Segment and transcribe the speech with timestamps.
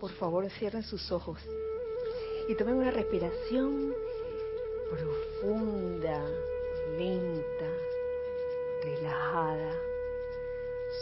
[0.00, 1.38] por favor cierren sus ojos
[2.48, 3.94] y tomen una respiración
[4.90, 6.24] profunda,
[6.96, 7.70] lenta,
[8.82, 9.72] relajada.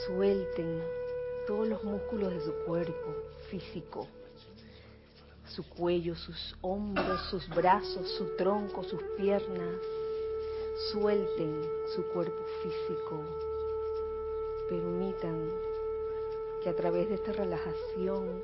[0.07, 0.83] Suelten
[1.47, 3.15] todos los músculos de su cuerpo
[3.51, 4.07] físico,
[5.47, 9.77] su cuello, sus hombros, sus brazos, su tronco, sus piernas.
[10.93, 11.63] Suelten
[11.95, 13.21] su cuerpo físico.
[14.69, 15.51] Permitan
[16.63, 18.43] que a través de esta relajación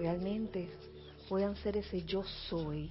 [0.00, 0.70] realmente
[1.28, 2.90] puedan ser ese yo soy.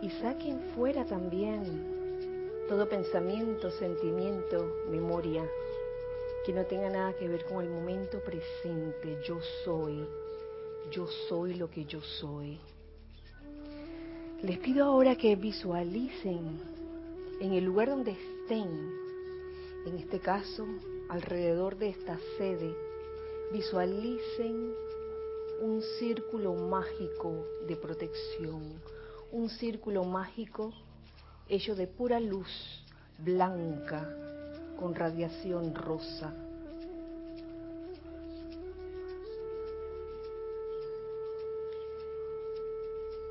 [0.00, 5.44] Y saquen fuera también todo pensamiento, sentimiento, memoria
[6.46, 9.18] que no tenga nada que ver con el momento presente.
[9.26, 10.06] Yo soy,
[10.90, 12.58] yo soy lo que yo soy.
[14.42, 16.60] Les pido ahora que visualicen
[17.40, 18.90] en el lugar donde estén,
[19.86, 20.66] en este caso,
[21.08, 22.74] alrededor de esta sede,
[23.52, 24.72] visualicen
[25.62, 28.82] un círculo mágico de protección,
[29.30, 30.72] un círculo mágico
[31.48, 32.50] hecho de pura luz
[33.16, 34.12] blanca
[34.76, 36.34] con radiación rosa.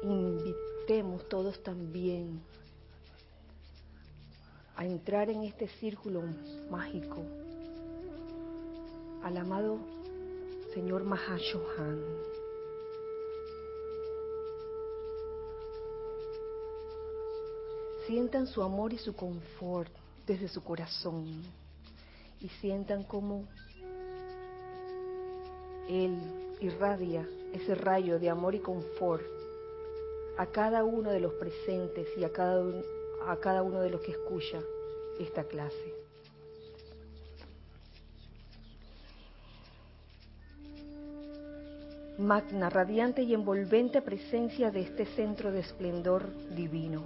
[0.03, 2.41] Invitemos todos también
[4.77, 6.23] a entrar en este círculo
[6.69, 7.25] mágico
[9.21, 10.00] al amado
[10.73, 12.01] Señor Mahashohan.
[18.07, 19.91] Sientan su amor y su confort
[20.25, 21.43] desde su corazón
[22.39, 23.47] y sientan cómo
[25.89, 26.17] Él
[26.61, 29.23] irradia ese rayo de amor y confort
[30.37, 32.63] a cada uno de los presentes y a cada,
[33.27, 34.61] a cada uno de los que escucha
[35.19, 36.01] esta clase.
[42.17, 47.03] Magna, radiante y envolvente presencia de este centro de esplendor divino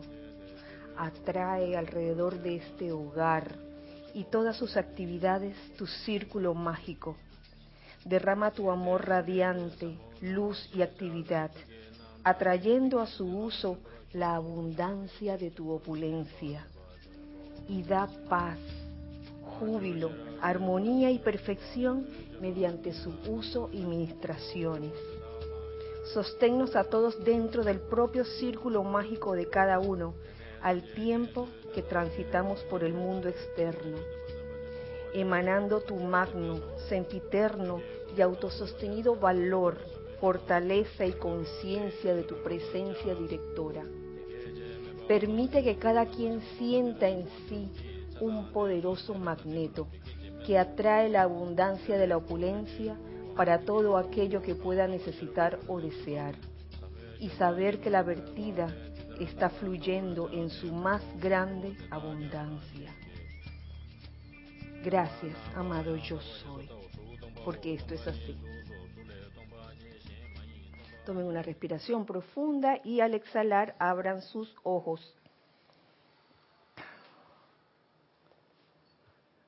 [0.98, 3.56] atrae alrededor de este hogar
[4.14, 7.18] y todas sus actividades tu círculo mágico.
[8.06, 11.52] Derrama tu amor radiante, luz y actividad,
[12.24, 13.78] atrayendo a su uso
[14.14, 16.66] la abundancia de tu opulencia.
[17.68, 18.60] Y da paz,
[19.60, 22.06] júbilo, armonía y perfección
[22.42, 24.94] mediante su uso y ministraciones.
[26.14, 30.14] Sosténnos a todos dentro del propio círculo mágico de cada uno,
[30.62, 33.98] al tiempo que transitamos por el mundo externo,
[35.14, 37.82] emanando tu magno, sempiterno
[38.16, 39.78] y autosostenido valor,
[40.20, 43.84] fortaleza y conciencia de tu presencia directora.
[45.08, 47.70] Permite que cada quien sienta en sí
[48.20, 49.88] un poderoso magneto
[50.46, 52.96] que atrae la abundancia de la opulencia
[53.36, 56.36] para todo aquello que pueda necesitar o desear.
[57.20, 58.68] Y saber que la vertida
[59.20, 62.94] está fluyendo en su más grande abundancia.
[64.84, 66.70] Gracias, amado yo soy,
[67.44, 68.38] porque esto es así.
[71.06, 75.16] Tomen una respiración profunda y al exhalar abran sus ojos.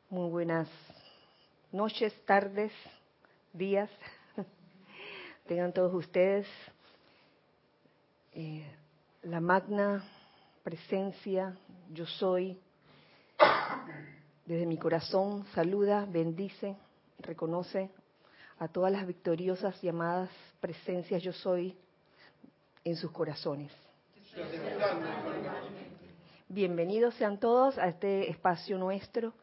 [0.10, 0.70] Muy buenas
[1.78, 2.72] noches, tardes,
[3.54, 3.88] días.
[5.48, 6.48] Tengan todos ustedes.
[8.34, 8.66] Eh,
[9.22, 10.04] la magna
[10.64, 11.56] presencia,
[11.94, 12.60] yo soy,
[14.48, 16.76] desde mi corazón saluda, bendice,
[17.20, 17.92] reconoce
[18.58, 21.78] a todas las victoriosas llamadas presencias yo soy
[22.84, 23.72] en sus corazones.
[26.50, 29.34] Bienvenidos sean todos a este espacio nuestro,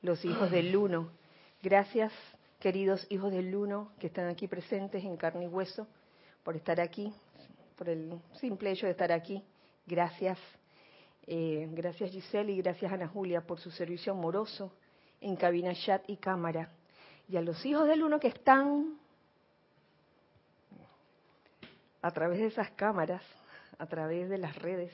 [0.00, 1.21] los hijos del Uno.
[1.62, 2.12] Gracias,
[2.58, 5.86] queridos hijos del Uno, que están aquí presentes en carne y hueso,
[6.42, 7.14] por estar aquí,
[7.76, 9.44] por el simple hecho de estar aquí.
[9.86, 10.40] Gracias.
[11.24, 14.72] Eh, gracias Giselle y gracias Ana Julia por su servicio amoroso
[15.20, 16.68] en cabina chat y cámara.
[17.28, 18.98] Y a los hijos del uno que están
[22.02, 23.22] a través de esas cámaras,
[23.78, 24.92] a través de las redes,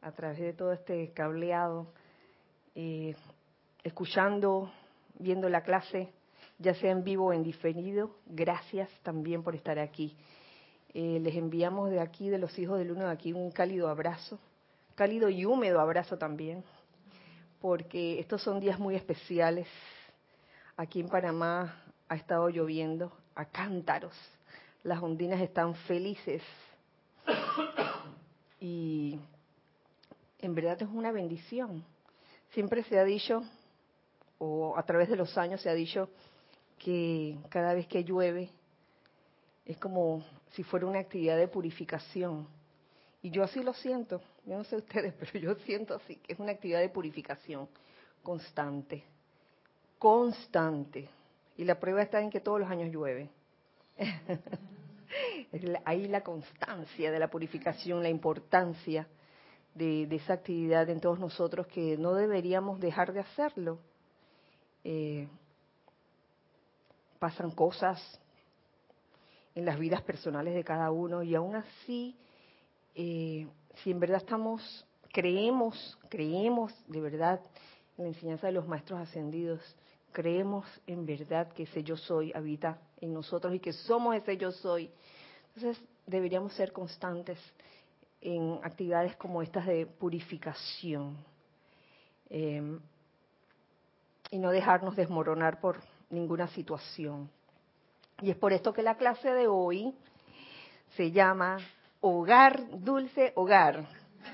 [0.00, 1.92] a través de todo este cableado,
[2.74, 3.14] eh,
[3.84, 4.72] escuchando,
[5.18, 6.12] viendo la clase,
[6.58, 10.16] ya sea en vivo o en diferido, gracias también por estar aquí.
[10.94, 14.38] Eh, les enviamos de aquí, de los hijos del uno de aquí, un cálido abrazo,
[14.94, 16.64] cálido y húmedo abrazo también,
[17.60, 19.66] porque estos son días muy especiales.
[20.76, 24.14] Aquí en Panamá ha estado lloviendo a cántaros,
[24.82, 26.42] las ondinas están felices
[28.60, 29.18] y
[30.38, 31.84] en verdad es una bendición.
[32.50, 33.42] Siempre se ha dicho,
[34.38, 36.08] o a través de los años se ha dicho,
[36.78, 38.50] que cada vez que llueve
[39.64, 42.46] es como si fuera una actividad de purificación.
[43.22, 46.38] Y yo así lo siento, yo no sé ustedes, pero yo siento así, que es
[46.38, 47.68] una actividad de purificación
[48.22, 49.04] constante,
[49.98, 51.08] constante.
[51.56, 53.30] Y la prueba está en que todos los años llueve.
[55.84, 59.06] Ahí la constancia de la purificación, la importancia
[59.74, 63.78] de, esa actividad en todos nosotros que no deberíamos dejar de hacerlo.
[64.88, 65.26] Eh,
[67.18, 68.00] pasan cosas
[69.56, 72.14] en las vidas personales de cada uno y aún así,
[72.94, 73.48] eh,
[73.82, 77.40] si en verdad estamos, creemos, creemos de verdad
[77.98, 79.60] en la enseñanza de los maestros ascendidos,
[80.12, 84.52] creemos en verdad que ese yo soy habita en nosotros y que somos ese yo
[84.52, 84.88] soy,
[85.48, 87.40] entonces deberíamos ser constantes
[88.20, 91.16] en actividades como estas de purificación.
[92.30, 92.78] Eh,
[94.30, 95.80] y no dejarnos desmoronar por
[96.10, 97.30] ninguna situación.
[98.20, 99.94] Y es por esto que la clase de hoy
[100.96, 101.58] se llama
[102.00, 103.86] Hogar Dulce Hogar.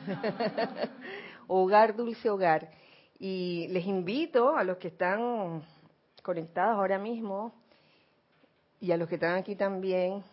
[1.49, 2.71] hogar Dulce Hogar.
[3.19, 5.63] Y les invito a los que están
[6.23, 7.53] conectados ahora mismo
[8.81, 10.25] y a los que están aquí también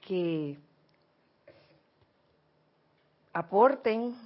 [0.00, 0.58] que
[3.32, 4.16] aporten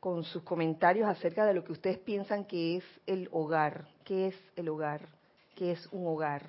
[0.00, 4.34] con sus comentarios acerca de lo que ustedes piensan que es el hogar, qué es
[4.56, 5.08] el hogar,
[5.54, 6.42] qué es un hogar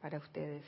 [0.00, 0.64] para ustedes.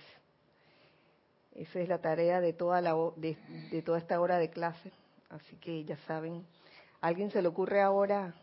[1.54, 4.90] Esa es la tarea de toda, la, de, toda esta hora de clase.
[5.30, 6.44] Así que ya saben,
[7.00, 8.34] ¿a alguien se le ocurre ahora,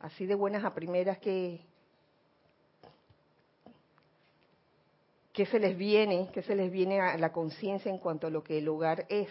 [0.00, 1.60] así de buenas a primeras, que,
[5.32, 8.42] que se les viene, que se les viene a la conciencia en cuanto a lo
[8.42, 9.28] que el hogar es?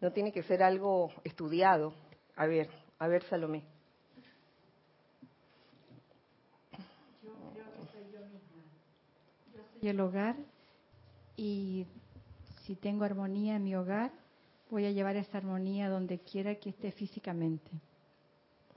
[0.00, 1.92] No tiene que ser algo estudiado.
[2.36, 3.64] A ver, a ver, Salomé.
[9.80, 10.36] Y el hogar
[11.36, 11.86] y
[12.64, 14.10] si tengo armonía en mi hogar,
[14.70, 17.70] voy a llevar esa armonía donde quiera que esté físicamente.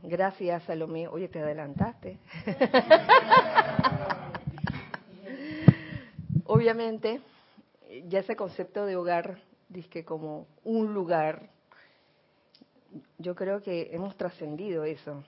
[0.03, 1.07] Gracias, Salomé.
[1.07, 2.17] Oye, te adelantaste.
[6.45, 7.21] Obviamente,
[8.07, 9.39] ya ese concepto de hogar,
[9.89, 11.49] que como un lugar,
[13.19, 15.23] yo creo que hemos trascendido eso.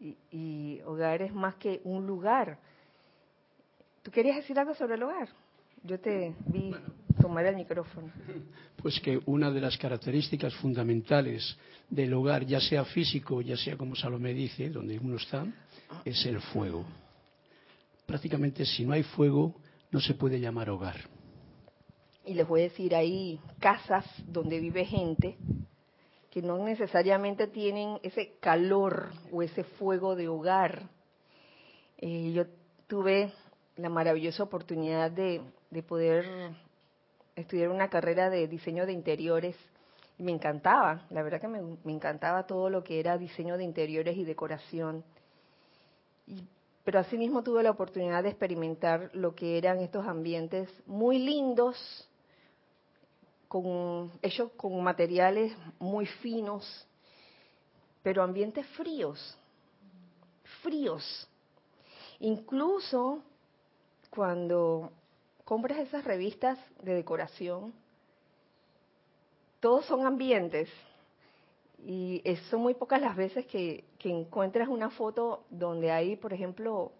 [0.00, 2.58] Y, y hogar es más que un lugar
[4.04, 5.30] ¿Tú querías decir algo sobre el hogar?
[5.82, 6.74] Yo te vi
[7.20, 8.12] tomar el micrófono.
[8.84, 11.56] Pues que una de las características fundamentales
[11.88, 15.46] del hogar, ya sea físico, ya sea como Salomé dice, donde uno está,
[16.04, 16.84] es el fuego.
[18.04, 19.54] Prácticamente si no hay fuego,
[19.90, 20.96] no se puede llamar hogar.
[22.26, 25.38] Y les voy a decir, hay casas donde vive gente
[26.30, 30.90] que no necesariamente tienen ese calor o ese fuego de hogar.
[31.96, 32.44] Eh, yo
[32.86, 33.32] tuve
[33.76, 35.42] la maravillosa oportunidad de,
[35.88, 36.26] poder
[37.34, 39.56] estudiar una carrera de diseño de interiores.
[40.18, 44.16] Y me encantaba, la verdad que me, encantaba todo lo que era diseño de interiores
[44.16, 45.04] y decoración.
[46.84, 52.08] Pero asimismo tuve la oportunidad de experimentar lo que eran estos ambientes muy lindos,
[53.48, 56.86] con, hechos con materiales muy finos,
[58.02, 59.36] pero ambientes fríos,
[60.62, 61.28] fríos.
[62.20, 63.22] Incluso
[64.14, 64.92] cuando
[65.44, 67.74] compras esas revistas de decoración,
[69.60, 70.68] todos son ambientes.
[71.86, 76.92] Y son muy pocas las veces que, encuentras una foto donde hay, por ejemplo,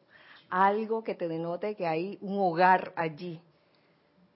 [0.49, 3.40] algo que te denote que hay un hogar allí.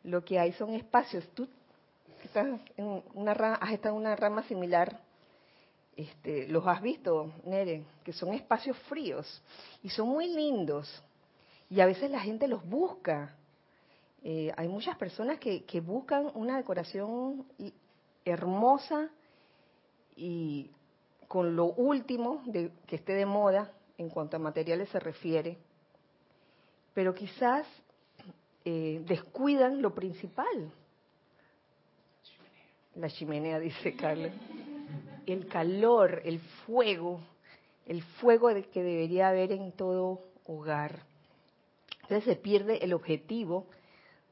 [0.05, 1.27] Lo que hay son espacios.
[1.35, 1.49] Tú
[2.23, 5.01] estás en una has estado en una rama similar,
[5.97, 9.43] este, los has visto, Nere, que son espacios fríos
[9.83, 11.03] y son muy lindos
[11.71, 13.37] y a veces la gente los busca.
[14.23, 17.47] Eh, hay muchas personas que, buscan una decoración
[18.25, 19.11] hermosa
[20.17, 20.71] y
[21.29, 25.59] con lo último de, que esté de moda en cuanto a materiales se refiere,
[26.95, 27.67] pero quizás
[28.65, 30.73] eh, descuidan lo principal.
[32.97, 34.33] La chimenea, dice Carlos.
[35.27, 37.21] El calor, el fuego,
[37.87, 41.03] el fuego que debería haber en todo hogar.
[42.09, 43.67] Entonces se pierde el objetivo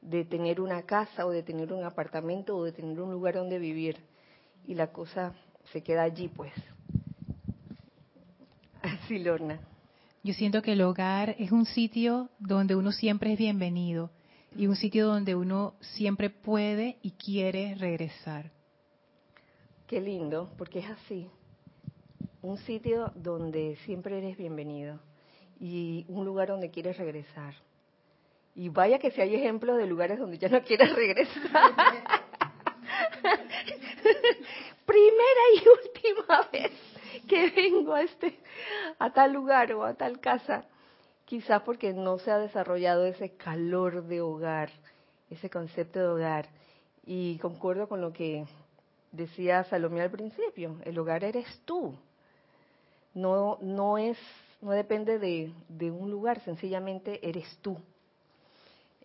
[0.01, 3.59] de tener una casa o de tener un apartamento o de tener un lugar donde
[3.59, 3.97] vivir
[4.65, 5.35] y la cosa
[5.71, 6.53] se queda allí pues.
[8.81, 9.59] Así, Lorna.
[10.23, 14.09] Yo siento que el hogar es un sitio donde uno siempre es bienvenido
[14.55, 18.49] y un sitio donde uno siempre puede y quiere regresar.
[19.85, 21.29] Qué lindo, porque es así.
[22.41, 24.99] Un sitio donde siempre eres bienvenido
[25.59, 27.66] y un lugar donde quieres regresar.
[28.57, 31.75] Y vaya que si hay ejemplos de lugares donde ya no quieres regresar.
[34.83, 36.71] Primera y última vez
[37.29, 38.39] que vengo a este
[38.97, 40.65] a tal lugar o a tal casa,
[41.25, 44.71] quizás porque no se ha desarrollado ese calor de hogar,
[45.29, 46.47] ese concepto de hogar.
[47.05, 48.47] Y concuerdo con lo que
[49.11, 51.93] decía Salomé al principio, el hogar eres tú.
[53.13, 54.17] No, no es,
[54.61, 57.77] no depende de, de un lugar, sencillamente eres tú.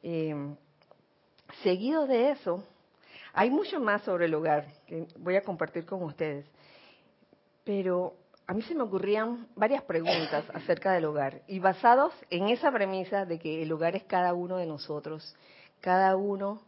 [0.02, 0.35] Eh,
[1.62, 2.62] seguido de eso,
[3.32, 6.47] hay mucho más sobre el hogar que voy a compartir con ustedes,
[7.64, 8.14] pero
[8.47, 13.25] a mí se me ocurrían varias preguntas acerca del hogar y basados en esa premisa
[13.25, 15.35] de que el hogar es cada uno de nosotros,
[15.80, 16.61] cada uno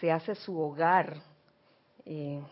[0.00, 1.16] se hace su hogar.
[2.06, 2.42] Eh,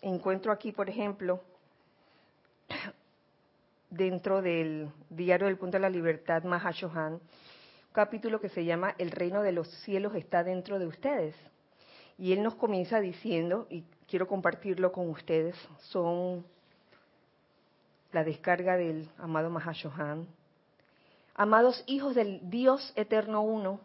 [0.00, 1.40] encuentro aquí, por ejemplo,
[3.90, 7.20] dentro del diario del Punto de la Libertad, Mahashohan,
[7.92, 11.34] capítulo que se llama El reino de los cielos está dentro de ustedes.
[12.18, 15.56] Y él nos comienza diciendo, y quiero compartirlo con ustedes,
[15.90, 16.44] son
[18.12, 20.26] la descarga del amado Mahashohan.
[21.34, 23.80] Amados hijos del Dios eterno uno,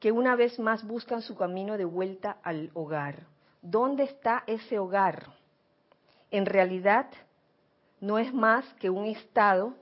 [0.00, 3.26] que una vez más buscan su camino de vuelta al hogar.
[3.62, 5.28] ¿Dónde está ese hogar?
[6.30, 7.06] En realidad
[8.00, 9.74] no es más que un estado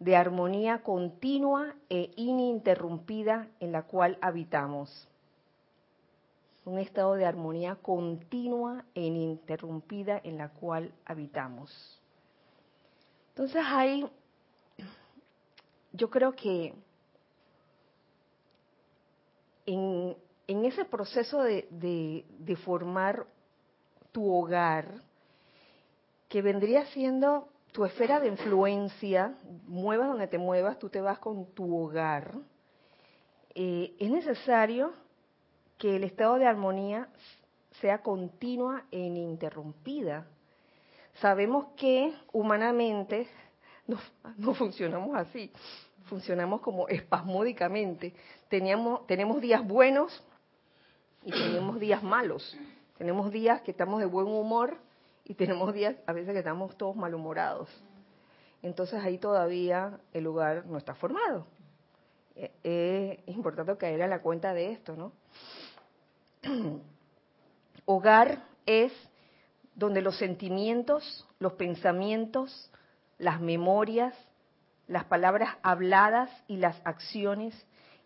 [0.00, 5.08] de armonía continua e ininterrumpida en la cual habitamos
[6.64, 12.00] un estado de armonía continua e ininterrumpida en la cual habitamos.
[13.30, 14.06] Entonces hay,
[15.92, 16.74] yo creo que
[19.66, 20.16] en,
[20.46, 23.26] ese proceso de, formar
[24.12, 25.02] tu hogar,
[26.28, 29.34] que vendría siendo tu esfera de influencia,
[29.66, 32.32] muevas donde te muevas, tú te vas con tu hogar,
[33.54, 34.92] eh, es necesario
[35.78, 37.08] que el estado de armonía
[37.80, 40.26] sea continua e ininterrumpida.
[41.20, 43.28] Sabemos que humanamente
[43.86, 45.50] no, funcionamos así,
[46.04, 48.14] funcionamos como espasmódicamente.
[48.48, 50.22] Teníamos, tenemos días buenos
[51.24, 52.56] y tenemos días malos.
[52.98, 54.76] Tenemos días que estamos de buen humor
[55.30, 57.68] y tenemos días a veces que estamos todos malhumorados.
[58.62, 61.46] Entonces ahí todavía el lugar no está formado.
[62.34, 65.12] Eh, es importante caer a la cuenta de esto, ¿no?
[67.84, 68.92] Hogar es
[69.76, 72.68] donde los sentimientos, los pensamientos,
[73.18, 74.16] las memorias,
[74.88, 77.54] las palabras habladas y las acciones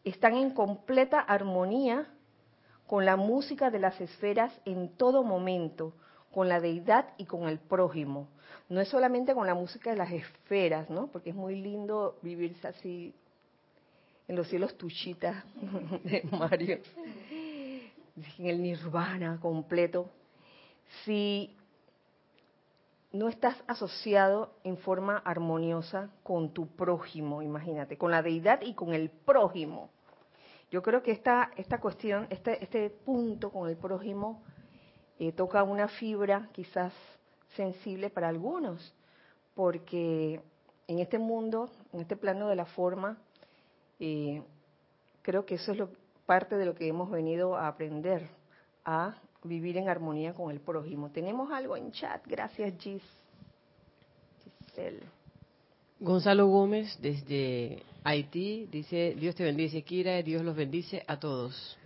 [0.04, 2.06] están en completa armonía
[2.86, 5.94] con la música de las esferas en todo momento,
[6.34, 8.28] con la deidad y con el prójimo.
[8.68, 11.06] No es solamente con la música de las esferas, ¿no?
[11.06, 13.14] Porque es muy lindo vivirse así
[14.26, 15.44] en los cielos tuchitas
[16.04, 16.80] de Mario
[18.38, 20.08] en el nirvana completo,
[21.04, 21.56] si
[23.12, 28.92] no estás asociado en forma armoniosa con tu prójimo, imagínate, con la deidad y con
[28.92, 29.90] el prójimo.
[30.70, 34.42] Yo creo que esta, esta cuestión, este, este punto con el prójimo,
[35.24, 36.92] eh, toca una fibra quizás
[37.56, 38.92] sensible para algunos,
[39.54, 40.40] porque
[40.86, 43.16] en este mundo, en este plano de la forma,
[44.00, 44.42] eh,
[45.22, 45.88] creo que eso es lo,
[46.26, 48.28] parte de lo que hemos venido a aprender,
[48.84, 51.10] a vivir en armonía con el prójimo.
[51.10, 53.02] Tenemos algo en chat, gracias Gis.
[54.60, 55.00] Giselle.
[56.00, 61.78] Gonzalo Gómez desde Haití dice, Dios te bendice, Kira, Dios los bendice a todos.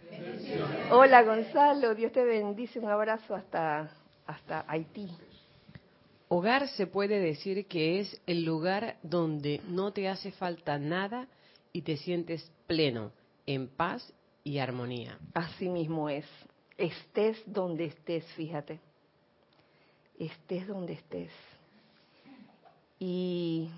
[0.91, 3.91] Hola Gonzalo, Dios te bendice, un abrazo hasta,
[4.27, 5.09] hasta Haití.
[6.29, 11.27] Hogar se puede decir que es el lugar donde no te hace falta nada
[11.73, 13.13] y te sientes pleno,
[13.47, 14.13] en paz
[14.45, 15.19] y armonía.
[15.35, 16.27] Así mismo es.
[16.77, 18.79] Estés donde estés, fíjate.
[20.19, 21.33] Estés donde estés.
[22.99, 23.71] Y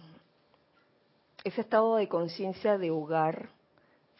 [1.44, 3.48] ese estado de conciencia de hogar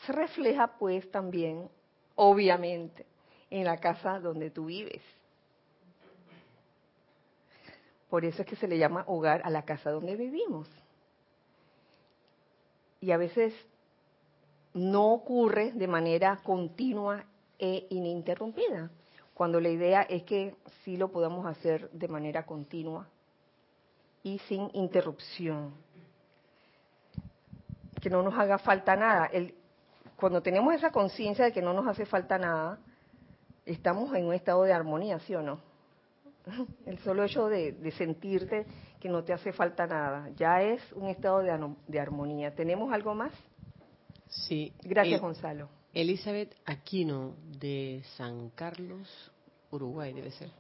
[0.06, 1.68] se refleja pues también,
[2.14, 3.06] obviamente,
[3.50, 5.02] en la casa donde tú vives.
[8.08, 10.68] Por eso es que se le llama hogar a la casa donde vivimos.
[13.00, 13.54] Y a veces
[14.74, 17.24] no ocurre de manera continua
[17.58, 18.90] e ininterrumpida,
[19.34, 23.08] cuando la idea es que sí lo podamos hacer de manera continua
[24.22, 25.72] y sin interrupción.
[28.00, 29.26] Que no nos haga falta nada.
[29.26, 29.54] El,
[30.20, 32.78] cuando tenemos esa conciencia de que no nos hace falta nada,
[33.64, 35.60] estamos en un estado de armonía, ¿sí o no?
[36.86, 38.66] El solo hecho de, sentirte
[39.00, 42.54] que no te hace falta nada, ya es un estado de, de armonía.
[42.54, 43.32] ¿Tenemos algo más?
[44.28, 44.72] Sí.
[44.82, 45.68] Gracias, El- Gonzalo.
[45.92, 49.32] Elizabeth Aquino de San Carlos,
[49.72, 50.50] Uruguay debe ser.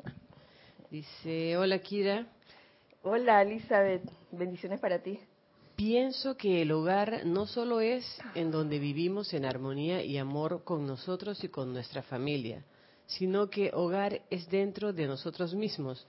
[0.90, 2.26] Dice, hola Kira,
[3.02, 4.02] Hola, Elizabeth.
[4.30, 5.18] Bendiciones para ti.
[5.80, 10.86] Pienso que el hogar no solo es en donde vivimos en armonía y amor con
[10.86, 12.62] nosotros y con nuestra familia,
[13.06, 16.06] sino que hogar es dentro de nosotros mismos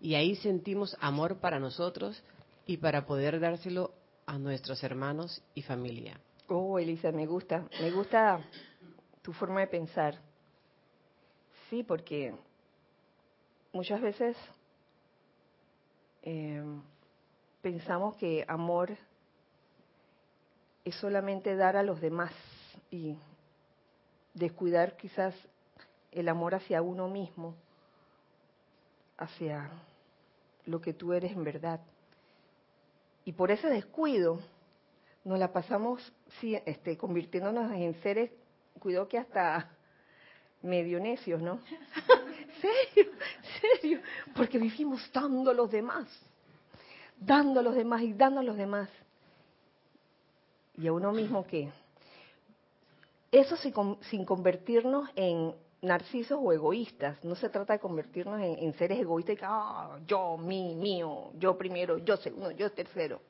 [0.00, 2.22] y ahí sentimos amor para nosotros
[2.64, 3.92] y para poder dárselo
[4.24, 6.18] a nuestros hermanos y familia.
[6.48, 7.68] Oh, Elisa, me gusta.
[7.82, 8.42] Me gusta
[9.20, 10.18] tu forma de pensar.
[11.68, 12.34] Sí, porque
[13.74, 14.38] muchas veces
[16.22, 16.64] eh,
[17.62, 18.90] pensamos que amor
[20.84, 22.32] es solamente dar a los demás
[22.90, 23.16] y
[24.34, 25.34] descuidar quizás
[26.10, 27.54] el amor hacia uno mismo,
[29.16, 29.70] hacia
[30.66, 31.80] lo que tú eres en verdad.
[33.24, 34.40] Y por ese descuido
[35.24, 38.30] nos la pasamos sí, este, convirtiéndonos en seres,
[38.80, 39.70] cuidado que hasta
[40.62, 41.60] medio necios, ¿no?
[42.60, 43.12] serio,
[43.60, 44.00] serio,
[44.34, 46.08] porque vivimos dando los demás,
[47.24, 48.88] dando a los demás y dando a los demás.
[50.76, 51.70] Y a uno mismo qué.
[53.30, 57.22] Eso sin, con- sin convertirnos en narcisos o egoístas.
[57.24, 61.30] No se trata de convertirnos en, en seres egoístas y que, ah, yo, mí, mío,
[61.38, 63.20] yo primero, yo segundo, yo tercero.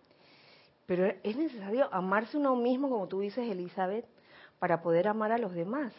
[0.86, 4.04] Pero es necesario amarse uno mismo, como tú dices, Elizabeth,
[4.58, 5.92] para poder amar a los demás.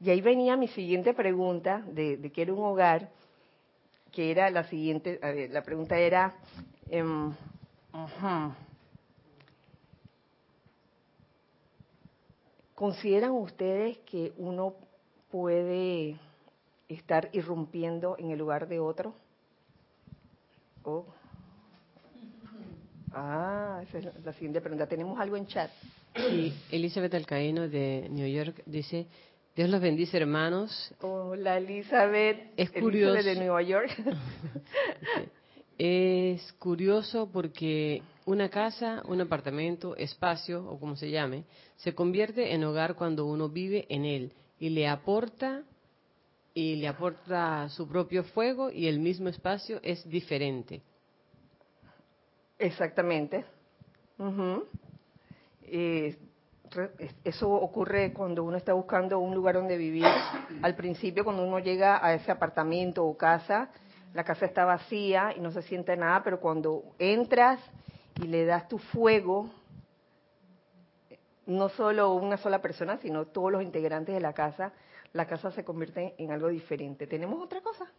[0.00, 3.10] Y ahí venía mi siguiente pregunta de, de qué era un hogar,
[4.10, 5.18] que era la siguiente,
[5.50, 6.34] la pregunta era,
[6.90, 7.32] em.
[12.74, 14.74] ¿consideran ustedes que uno
[15.30, 16.16] puede
[16.88, 19.14] estar irrumpiendo en el lugar de otro?
[20.82, 21.06] Oh.
[23.12, 24.86] Ah, esa es la- siguiente pregunta.
[24.88, 25.70] Tenemos algo en chat.
[26.70, 29.06] Elizabeth Alcaíno de New York dice,
[29.56, 32.38] Dios los bendice hermanos, Hola Elizabeth.
[32.56, 33.22] Es Elizabeth curioso.
[33.22, 33.90] de Nueva York.
[35.78, 41.44] Es curioso porque una casa, un apartamento, espacio o como se llame,
[41.76, 45.62] se convierte en hogar cuando uno vive en él y le aporta
[46.54, 50.80] y le aporta su propio fuego y el mismo espacio es diferente.
[52.56, 53.44] Exactamente.
[57.24, 60.06] Eso ocurre cuando uno está buscando un lugar donde vivir.
[60.62, 63.70] Al principio, cuando uno llega a ese apartamento o casa,
[64.14, 67.60] la casa está vacía y no se siente nada, pero cuando entras
[68.22, 69.50] y le das tu fuego,
[71.46, 74.72] no solo una sola persona, sino todos los integrantes de la casa,
[75.12, 77.08] la casa se convierte en algo diferente.
[77.08, 77.90] ¿Tenemos otra cosa?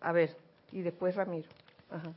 [0.00, 0.34] A ver,
[0.72, 1.48] y después Ramiro.
[1.90, 2.12] Ajá.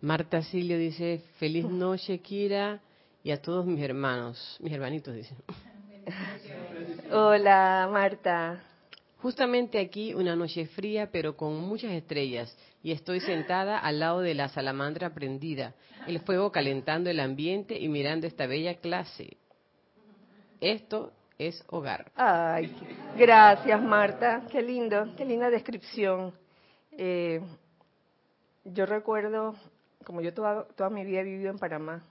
[0.00, 2.80] Marta Silio dice, feliz noche Kira
[3.22, 5.34] y a todos mis hermanos, mis hermanitos dice.
[7.12, 8.60] Hola, Marta.
[9.18, 14.34] Justamente aquí una noche fría pero con muchas estrellas y estoy sentada al lado de
[14.34, 15.74] la salamandra prendida,
[16.06, 19.38] el fuego calentando el ambiente y mirando esta bella clase.
[20.60, 22.10] Esto es hogar.
[22.14, 22.74] Ay,
[23.16, 24.42] gracias, Marta.
[24.50, 26.32] Qué lindo, qué linda descripción.
[26.92, 27.40] Eh,
[28.64, 29.54] yo recuerdo,
[30.04, 32.02] como yo toda, toda mi vida he vivido en Panamá,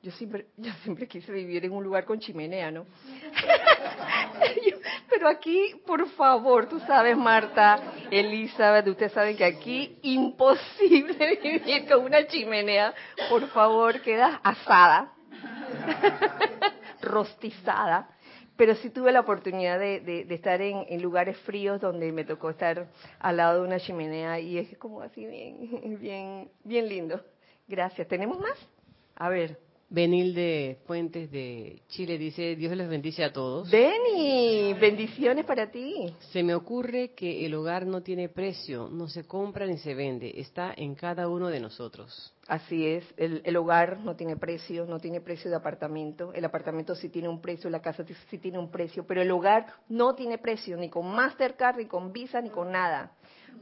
[0.00, 2.86] yo siempre, yo siempre quise vivir en un lugar con chimenea, ¿no?
[5.10, 12.04] Pero aquí, por favor, tú sabes, Marta, Elizabeth, ustedes saben que aquí imposible vivir con
[12.04, 12.94] una chimenea.
[13.28, 15.12] Por favor, quedas asada,
[17.02, 18.08] rostizada.
[18.56, 22.24] Pero sí tuve la oportunidad de, de- de estar en, en lugares fríos donde me
[22.24, 22.88] tocó estar
[23.20, 27.20] al lado de una chimenea y es como así bien, bien, bien lindo.
[27.68, 28.08] Gracias.
[28.08, 28.58] ¿Tenemos más?
[29.14, 29.58] A ver.
[29.90, 33.70] Benil de Fuentes de Chile dice, Dios les bendice a todos.
[33.70, 36.14] Beni, bendiciones para ti.
[36.30, 40.40] Se me ocurre que el hogar no tiene precio, no se compra ni se vende,
[40.40, 42.34] está en cada uno de nosotros.
[42.46, 46.94] Así es, el, el hogar no tiene precio, no tiene precio de apartamento, el apartamento
[46.94, 50.36] sí tiene un precio, la casa sí tiene un precio, pero el hogar no tiene
[50.36, 53.12] precio, ni con Mastercard, ni con Visa, ni con nada,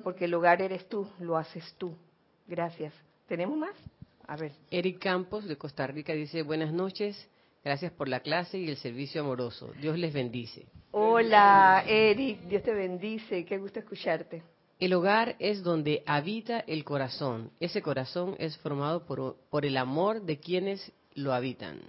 [0.02, 1.96] porque el hogar eres tú, lo haces tú.
[2.48, 2.92] Gracias.
[3.28, 3.76] ¿Tenemos más?
[4.28, 4.52] A ver.
[4.70, 7.28] Eric Campos de Costa Rica dice, buenas noches,
[7.64, 9.72] gracias por la clase y el servicio amoroso.
[9.80, 10.66] Dios les bendice.
[10.90, 14.42] Hola, Eric, Dios te bendice, qué gusto escucharte.
[14.78, 17.50] El hogar es donde habita el corazón.
[17.60, 21.80] Ese corazón es formado por, por el amor de quienes lo habitan.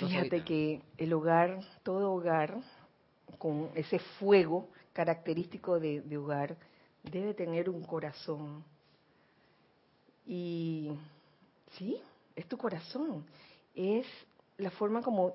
[0.00, 0.44] Los Fíjate habitan.
[0.44, 2.58] que el hogar, todo hogar,
[3.38, 6.56] con ese fuego característico de, de hogar,
[7.02, 8.64] debe tener un corazón.
[10.28, 10.90] Y
[11.78, 11.96] sí,
[12.36, 13.24] es tu corazón.
[13.74, 14.06] Es
[14.58, 15.32] la forma como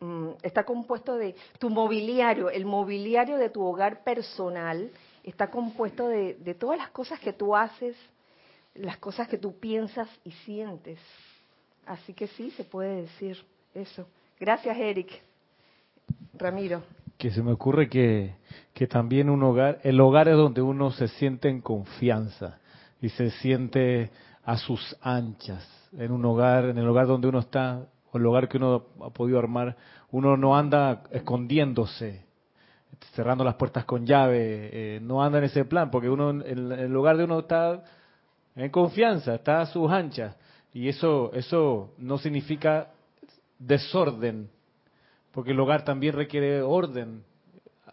[0.00, 4.90] mm, está compuesto de tu mobiliario, el mobiliario de tu hogar personal
[5.22, 7.96] está compuesto de, de todas las cosas que tú haces,
[8.74, 10.98] las cosas que tú piensas y sientes.
[11.86, 13.42] Así que sí, se puede decir
[13.74, 14.06] eso.
[14.38, 15.22] Gracias, Eric.
[16.34, 16.82] Ramiro.
[17.16, 18.34] Que se me ocurre que,
[18.74, 22.58] que también un hogar, el hogar es donde uno se siente en confianza
[23.04, 24.10] y se siente
[24.44, 25.62] a sus anchas.
[25.92, 29.10] En un hogar, en el hogar donde uno está, o el hogar que uno ha
[29.10, 29.76] podido armar,
[30.10, 32.24] uno no anda escondiéndose,
[33.12, 36.90] cerrando las puertas con llave, eh, no anda en ese plan, porque uno, en el
[36.90, 37.84] lugar de uno está
[38.56, 40.34] en confianza, está a sus anchas.
[40.72, 42.88] Y eso, eso no significa
[43.58, 44.48] desorden,
[45.30, 47.22] porque el hogar también requiere orden,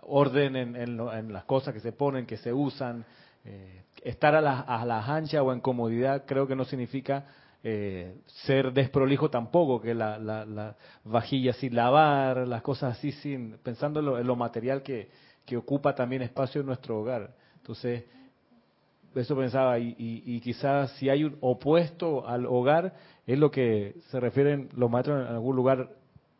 [0.04, 3.04] orden en, las cosas que se ponen, que se usan.
[3.44, 7.26] Eh, estar a las a la anchas o en comodidad creo que no significa
[7.64, 14.00] eh, ser desprolijo tampoco, que la, la, vajilla sin lavar, las cosas así, sin pensando
[14.18, 15.10] en lo, material que,
[15.46, 17.36] que, ocupa también espacio en nuestro hogar.
[17.58, 18.06] Entonces,
[19.14, 22.96] eso pensaba, y, y, quizás si hay un opuesto al hogar,
[23.28, 25.90] es lo que se refieren los maestros en algún lugar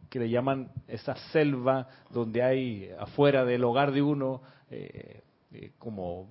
[0.10, 5.22] que le llaman esa selva donde hay afuera del hogar de uno eh,
[5.54, 6.30] eh, como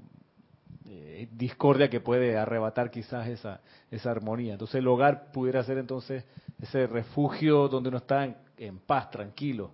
[0.92, 3.60] eh, discordia que puede arrebatar quizás esa,
[3.92, 4.54] esa armonía.
[4.54, 6.24] Entonces el hogar pudiera ser entonces
[6.60, 8.24] ese refugio donde uno está
[8.56, 9.70] en, paz, tranquilo.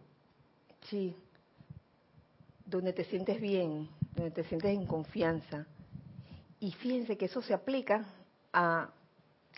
[0.82, 1.16] Sí,
[2.66, 5.66] donde te sientes bien, donde te sientes en confianza.
[6.60, 8.04] Y fíjense que eso se aplica
[8.52, 8.90] a,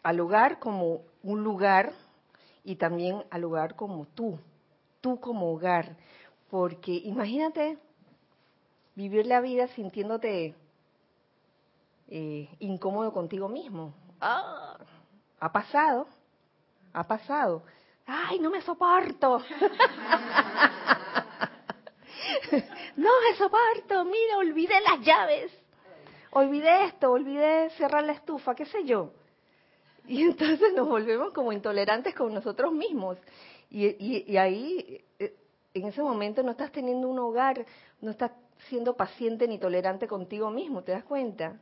[0.04, 1.92] al hogar como un lugar
[2.62, 4.38] y también al hogar como tú,
[5.00, 5.96] tú como hogar.
[6.50, 7.78] Porque imagínate
[8.94, 10.54] vivir la vida sintiéndote
[12.08, 13.94] eh, incómodo contigo mismo.
[14.20, 14.76] Ah,
[15.40, 16.06] ha pasado,
[16.92, 17.62] ha pasado.
[18.06, 19.38] Ay, no me soporto.
[22.96, 25.52] no me soporto, mira, olvidé las llaves.
[26.30, 29.12] Olvidé esto, olvidé cerrar la estufa, qué sé yo.
[30.06, 33.18] Y entonces nos volvemos como intolerantes con nosotros mismos.
[33.70, 35.34] Y, y ahí, eh,
[35.74, 37.66] en ese momento, no estás teniendo un hogar,
[38.00, 38.32] no estás
[38.68, 41.60] siendo paciente ni tolerante contigo mismo, ¿te das cuenta?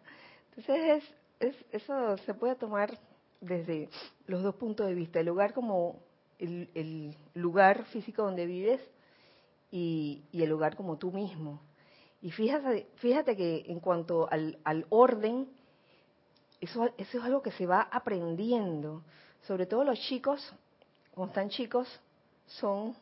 [0.56, 1.04] Entonces,
[1.40, 2.98] es, eso se puede tomar
[3.40, 3.88] desde
[4.26, 5.20] los dos puntos de vista.
[5.20, 6.00] El lugar como
[6.38, 8.80] el, lugar físico donde vives
[9.70, 11.60] y, el lugar como tú mismo.
[12.22, 15.48] Y fíjate, fíjate que en cuanto al, orden,
[16.60, 19.02] eso, eso es algo que se va aprendiendo.
[19.42, 20.52] Sobre todo los chicos,
[21.12, 21.88] cuando están chicos,
[22.46, 22.96] son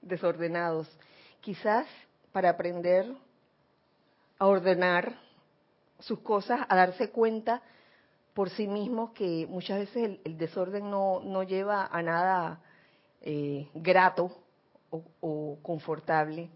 [0.00, 0.88] desordenados.
[1.40, 1.86] Quizás
[2.32, 3.14] para aprender
[4.38, 5.25] a ordenar
[5.98, 7.62] sus cosas, a darse cuenta
[8.34, 12.60] por sí mismos que muchas veces el, desorden no, no, lleva a nada
[13.22, 14.30] eh, grato
[14.90, 16.50] o, confortable.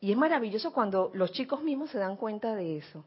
[0.00, 3.04] Y es maravilloso cuando los chicos mismos se dan cuenta de eso.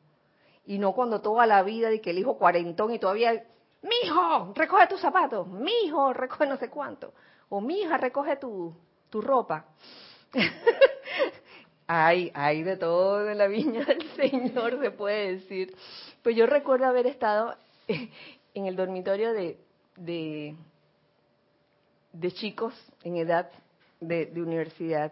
[0.66, 3.34] Y no cuando toda la vida de que el hijo cuarentón y todavía,
[3.82, 7.14] mi hijo, recoge tus zapatos, mi hijo, recoge no sé cuánto,
[7.50, 8.74] o mi hija, recoge tu,
[9.10, 9.66] tu ropa.
[11.88, 15.76] Hay, hay de todo en la viña del Señor, se puede decir.
[16.22, 17.56] Pues yo recuerdo haber estado
[17.88, 19.58] en el dormitorio de,
[19.98, 20.56] de,
[22.34, 23.50] chicos en edad
[24.00, 25.12] de, universidad.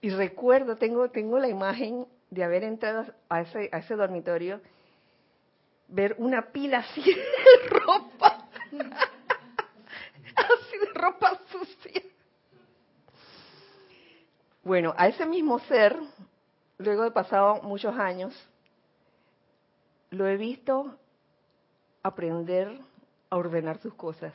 [0.00, 4.60] Y recuerdo, tengo, tengo la imagen de haber entrado a ese, a ese dormitorio,
[5.88, 8.48] ver una pila así de ropa,
[10.36, 12.02] así de ropa sucia
[14.66, 15.96] bueno, a ese mismo ser,
[16.78, 18.34] luego de pasado muchos años,
[20.10, 20.98] lo he visto
[22.02, 22.80] aprender
[23.30, 24.34] a ordenar sus cosas.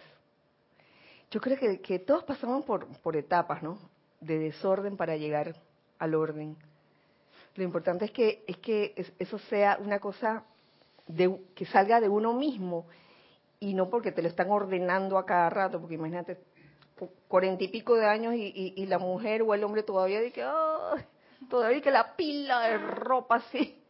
[1.31, 3.77] Yo creo que, todos pasamos por, por etapas, ¿no?
[4.21, 5.53] De desorden para llegar
[5.99, 6.55] al orden.
[7.55, 10.45] Lo importante es que, es que eso sea una cosa
[11.07, 12.85] de, que salga de uno mismo
[13.59, 16.39] y no porque te lo están ordenando a cada rato, porque imagínate,
[17.27, 20.47] cuarenta y pico de años y, la mujer o el hombre todavía dice que
[21.49, 23.81] todavía que la pila de ropa así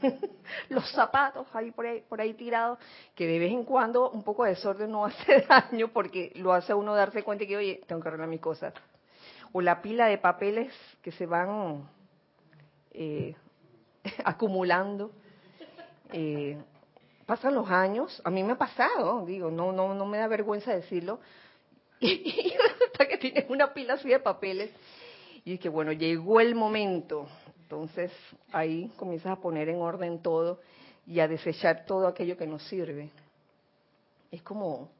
[0.68, 2.78] los zapatos ahí por ahí por ahí tirados
[3.14, 6.74] que de vez en cuando un poco de desorden no hace daño porque lo hace
[6.74, 8.74] uno darse cuenta que oye tengo que arreglar mis cosas
[9.52, 11.88] o la pila de papeles que se van
[12.92, 13.34] eh,
[14.24, 15.12] acumulando.
[16.12, 16.58] Eh,
[17.26, 18.20] pasan los años.
[18.24, 21.20] A mí me ha pasado digo no no no me da vergüenza decirlo
[22.00, 24.70] y resulta que tienes una pila así de papeles.
[25.44, 27.28] Y es que bueno, llegó el momento.
[27.62, 28.12] Entonces
[28.52, 30.60] ahí comienzas a poner en orden todo
[31.06, 33.10] y a desechar todo aquello que no sirve.
[34.30, 34.90] Es como,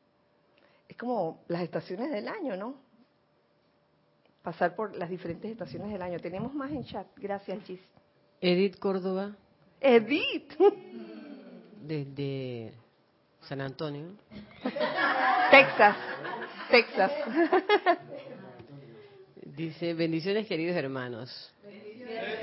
[0.88, 2.74] es como las estaciones del año, ¿no?
[4.42, 6.20] Pasar por las diferentes estaciones del año.
[6.20, 7.06] Tenemos más en chat.
[7.16, 7.80] Gracias, Gis.
[8.40, 9.34] Edith Córdoba,
[9.80, 10.52] Edith.
[11.82, 12.72] desde
[13.40, 14.10] San Antonio.
[15.50, 15.96] Texas.
[16.70, 17.12] Texas.
[19.44, 21.52] Dice, bendiciones queridos hermanos.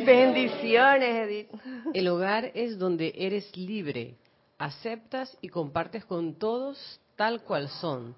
[0.06, 1.50] Bendiciones, Edith.
[1.94, 4.16] El hogar es donde eres libre,
[4.58, 8.16] aceptas y compartes con todos tal cual son,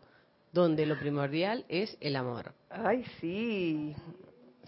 [0.52, 2.54] donde lo primordial es el amor.
[2.70, 3.96] Ay, sí.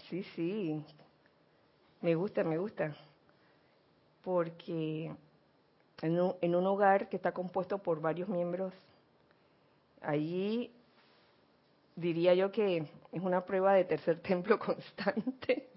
[0.08, 0.82] Sí, sí.
[2.00, 2.94] Me gusta, me gusta.
[4.22, 5.10] Porque
[6.02, 8.72] en un, en un hogar que está compuesto por varios miembros,
[10.02, 10.70] allí
[12.00, 12.78] diría yo que
[13.12, 15.68] es una prueba de tercer templo constante.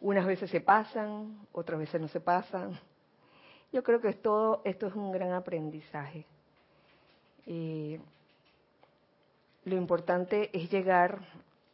[0.00, 2.78] Unas veces se pasan, otras veces no se pasan.
[3.72, 6.26] Yo creo que es todo, esto es un gran aprendizaje.
[7.46, 8.00] Eh,
[9.64, 11.20] lo importante es llegar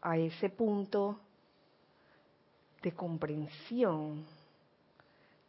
[0.00, 1.18] a ese punto
[2.82, 4.24] de comprensión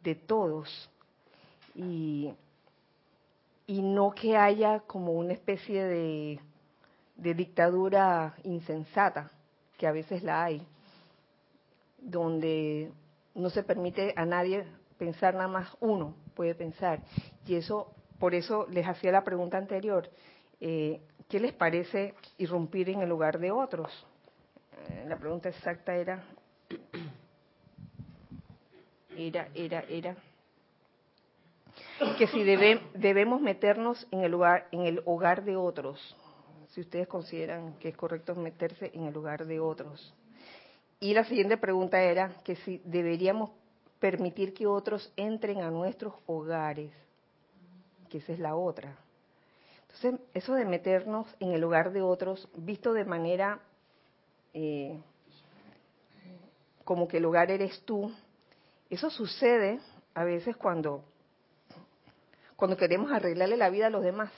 [0.02, 0.90] de todos
[1.74, 2.30] y,
[3.66, 6.40] y no que haya como una especie de,
[7.16, 9.30] de dictadura insensata,
[9.76, 10.66] que a veces la hay,
[11.98, 12.90] donde
[13.34, 14.64] no se permite a nadie
[14.98, 17.00] pensar nada más uno puede pensar.
[17.46, 20.08] Y eso, por eso les hacía la pregunta anterior,
[20.60, 23.90] eh, ¿qué les parece irrumpir en el lugar de otros?
[24.88, 26.22] Eh, la pregunta exacta era,
[29.16, 30.16] era, era, era,
[32.18, 36.16] que si debe, debemos meternos en el lugar, en el hogar de otros,
[36.72, 40.14] si ustedes consideran que es correcto meterse en el lugar de otros.
[41.00, 43.50] Y la siguiente pregunta era que si deberíamos
[43.98, 46.90] permitir que otros entren a nuestros hogares,
[48.08, 48.96] que esa es la otra.
[49.82, 53.60] Entonces, eso de meternos en el hogar de otros, visto de manera
[54.54, 54.98] eh,
[56.84, 58.12] como que el hogar eres tú,
[58.88, 59.78] eso sucede
[60.14, 61.04] a veces cuando,
[62.56, 64.32] cuando queremos arreglarle la vida a los demás.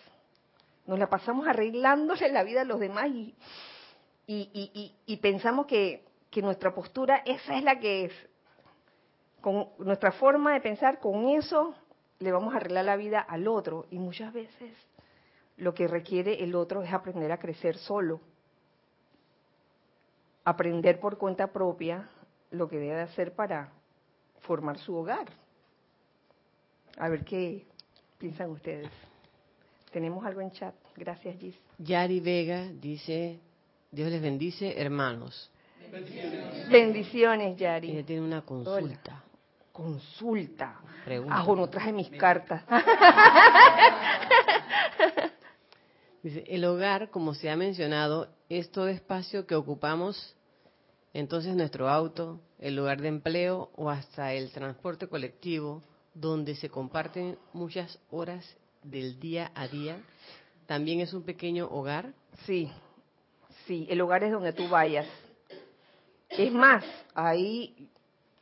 [0.87, 3.35] Nos la pasamos arreglándole la vida a los demás y,
[4.27, 8.13] y, y, y pensamos que, que nuestra postura esa es la que es.
[9.41, 11.75] Con nuestra forma de pensar, con eso
[12.19, 13.87] le vamos a arreglar la vida al otro.
[13.91, 14.73] Y muchas veces
[15.57, 18.21] lo que requiere el otro es aprender a crecer solo.
[20.45, 22.09] Aprender por cuenta propia
[22.51, 23.73] lo que debe hacer para
[24.41, 25.27] formar su hogar.
[26.99, 27.67] A ver qué
[28.19, 28.91] piensan ustedes.
[29.95, 30.75] Tenemos algo en chat.
[30.97, 31.55] Gracias, Gis.
[31.79, 33.39] Yari Vega dice,
[33.93, 35.49] Dios les bendice, hermanos.
[36.69, 37.93] Bendiciones, Yari.
[37.93, 39.23] Ella tiene una consulta.
[39.71, 40.81] Consulta.
[41.05, 41.37] Pregunta.
[41.39, 42.65] Ah, no traje mis cartas.
[46.25, 50.35] Dice, el hogar, como se ha mencionado, es todo espacio que ocupamos,
[51.13, 57.39] entonces nuestro auto, el lugar de empleo o hasta el transporte colectivo, donde se comparten
[57.53, 59.99] muchas horas del día a día,
[60.67, 62.13] también es un pequeño hogar.
[62.45, 62.71] Sí,
[63.67, 65.07] sí, el hogar es donde tú vayas.
[66.29, 67.89] Es más, ahí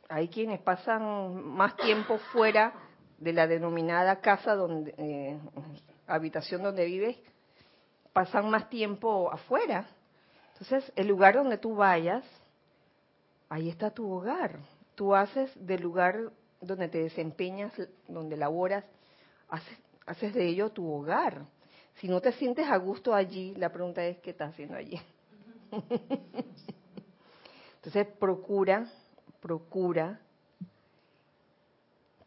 [0.09, 2.73] hay quienes pasan más tiempo fuera
[3.17, 5.39] de la denominada casa donde eh,
[6.07, 7.17] habitación donde vives,
[8.11, 9.87] pasan más tiempo afuera.
[10.53, 12.23] Entonces, el lugar donde tú vayas,
[13.49, 14.59] ahí está tu hogar.
[14.95, 17.73] Tú haces del lugar donde te desempeñas,
[18.07, 18.85] donde laboras,
[19.49, 21.45] haces, haces de ello tu hogar.
[21.95, 24.99] Si no te sientes a gusto allí, la pregunta es, ¿qué estás haciendo allí?
[27.75, 28.87] Entonces, procura,
[29.41, 30.19] procura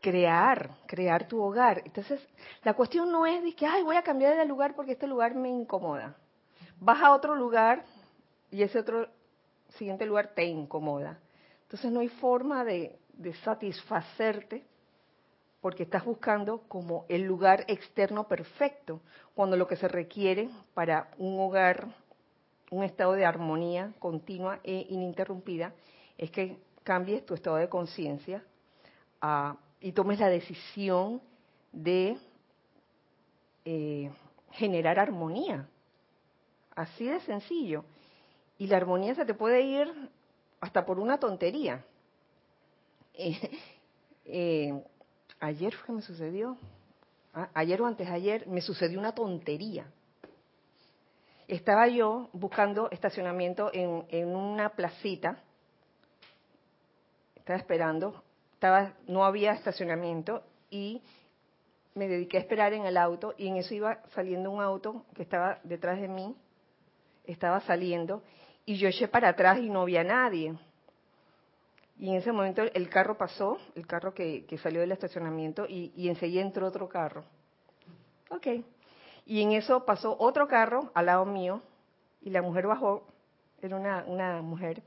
[0.01, 1.83] crear, crear tu hogar.
[1.85, 2.21] Entonces,
[2.63, 5.35] la cuestión no es de que, ay, voy a cambiar de lugar porque este lugar
[5.35, 6.15] me incomoda.
[6.79, 7.85] Vas a otro lugar
[8.51, 9.09] y ese otro
[9.71, 11.19] siguiente lugar te incomoda.
[11.63, 14.65] Entonces, no hay forma de, de satisfacerte
[15.61, 19.01] porque estás buscando como el lugar externo perfecto,
[19.35, 21.89] cuando lo que se requiere para un hogar,
[22.71, 25.73] un estado de armonía continua e ininterrumpida,
[26.19, 28.45] es que cambies tu estado de conciencia
[29.81, 31.21] y tomes la decisión
[31.73, 32.17] de
[33.65, 34.11] eh,
[34.53, 35.69] generar armonía.
[36.75, 37.85] Así de sencillo.
[38.59, 39.93] Y la armonía se te puede ir
[40.61, 41.85] hasta por una tontería.
[43.19, 43.51] Eh,
[44.27, 44.85] eh,
[45.41, 46.57] ayer fue que me sucedió,
[47.35, 49.87] ah, ayer o antes de ayer, me sucedió una tontería.
[51.49, 55.39] Estaba yo buscando estacionamiento en, en una placita,
[57.37, 61.01] estaba esperando, estaba, no había estacionamiento y
[61.95, 65.23] me dediqué a esperar en el auto y en eso iba saliendo un auto que
[65.23, 66.35] estaba detrás de mí,
[67.25, 68.23] estaba saliendo
[68.65, 70.55] y yo eché para atrás y no había nadie.
[71.99, 76.43] Y en ese momento el carro pasó, el carro que, salió del estacionamiento, y, enseguida
[76.43, 77.25] entró otro carro.
[78.31, 78.47] Ok.
[79.25, 81.63] Y en eso pasó otro carro al lado mío,
[82.21, 83.07] y la mujer bajó,
[83.63, 84.83] era una, mujer,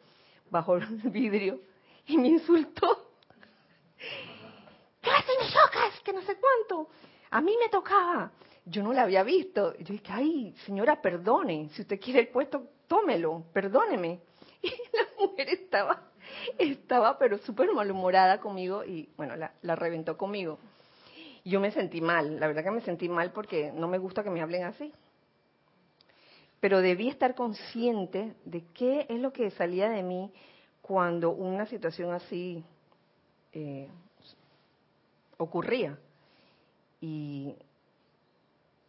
[0.50, 1.60] bajó el vidrio
[2.06, 3.12] y me insultó.
[5.02, 6.00] ¿Qué me chocas?
[6.04, 6.90] Que no sé cuánto.
[7.32, 8.32] A mí me tocaba.
[8.66, 9.76] Yo no la había visto.
[9.78, 11.70] Yo dije, ay, señora, perdone.
[11.70, 14.20] Si usted quiere el puesto, tómelo, perdóneme.
[14.62, 16.12] Y la mujer estaba,
[16.58, 20.60] estaba pero súper malhumorada conmigo y bueno, la, la reventó conmigo.
[21.46, 24.30] Yo me sentí mal, la verdad que me sentí mal porque no me gusta que
[24.30, 24.94] me hablen así.
[26.60, 30.32] Pero debí estar consciente de qué es lo que salía de mí
[30.82, 32.64] cuando una situación así
[33.54, 33.88] eh,
[35.38, 35.98] ocurría.
[37.00, 37.56] Y,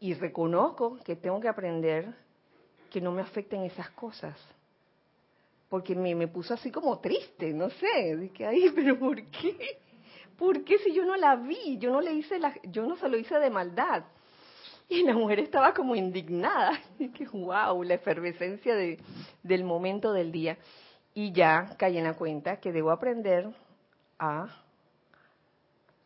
[0.01, 2.13] y reconozco que tengo que aprender
[2.91, 4.37] que no me afecten esas cosas.
[5.71, 9.79] Porque me, me puso así como triste, no sé, dije, ay, pero ¿por qué?
[10.37, 11.79] ¿Por qué si yo no la vi?
[11.79, 14.05] Yo no le hice la, yo no se lo hice de maldad.
[14.89, 16.73] Y la mujer estaba como indignada.
[17.15, 18.99] Que wow, la efervescencia de,
[19.43, 20.59] del momento del día.
[21.15, 23.49] Y ya caí en la cuenta que debo aprender
[24.19, 24.49] a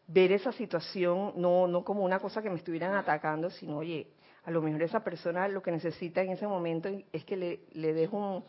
[0.07, 4.09] ver esa situación no, no como una cosa que me estuvieran atacando, sino, oye,
[4.45, 7.95] a lo mejor esa persona lo que necesita en ese momento es que le, le
[7.95, 8.45] des un,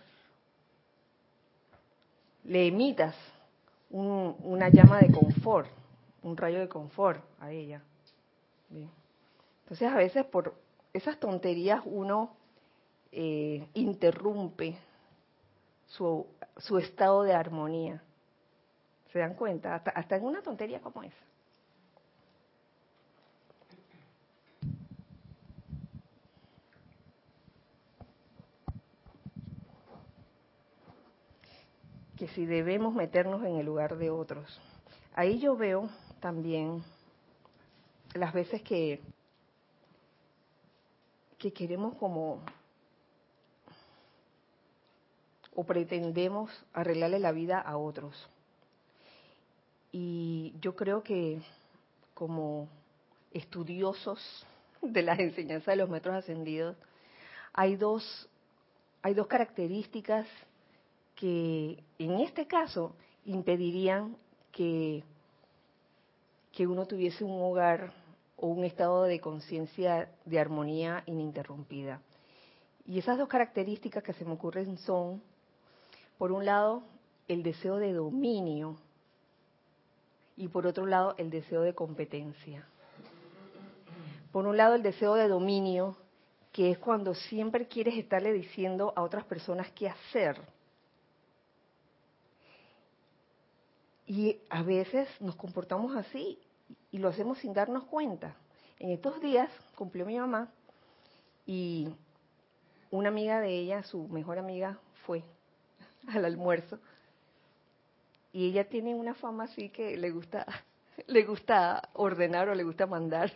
[2.45, 3.15] le emitas
[3.89, 5.69] una llama de confort,
[6.23, 7.81] un rayo de confort a ella.
[9.63, 10.55] Entonces a veces por
[10.93, 12.35] esas tonterías uno
[13.11, 14.77] eh, interrumpe
[15.87, 16.27] su,
[16.57, 18.01] su estado de armonía.
[19.11, 19.75] ¿Se dan cuenta?
[19.75, 21.15] Hasta, hasta en una tontería como esa.
[32.29, 34.59] Si debemos meternos en el lugar de otros.
[35.13, 36.83] Ahí yo veo también
[38.13, 39.01] las veces que,
[41.37, 42.41] que queremos como
[45.55, 48.29] o pretendemos arreglarle la vida a otros.
[49.91, 51.41] Y yo creo que
[52.13, 52.67] como
[53.31, 54.45] estudiosos
[54.81, 56.75] de las enseñanzas de los metros ascendidos,
[57.53, 58.29] hay dos,
[59.01, 60.27] hay dos características
[61.15, 64.17] que en este caso impedirían
[64.51, 65.03] que,
[66.51, 67.93] que uno tuviese un hogar
[68.37, 72.01] o un estado de conciencia de armonía ininterrumpida.
[72.85, 75.21] Y esas dos características que se me ocurren son,
[76.17, 76.83] por un lado,
[77.27, 78.77] el deseo de dominio
[80.37, 82.67] y por otro lado, el deseo de competencia.
[84.31, 85.95] Por un lado, el deseo de dominio,
[86.51, 90.41] que es cuando siempre quieres estarle diciendo a otras personas qué hacer
[94.07, 96.39] Y a veces nos comportamos así
[96.91, 98.35] y lo hacemos sin darnos cuenta.
[98.79, 100.49] En estos días cumplió mi mamá
[101.45, 101.87] y
[102.91, 105.23] una amiga de ella, su mejor amiga, fue
[106.07, 106.79] al almuerzo
[108.31, 110.45] y ella tiene una fama así que le gusta
[111.07, 113.31] le gusta ordenar o le gusta mandar.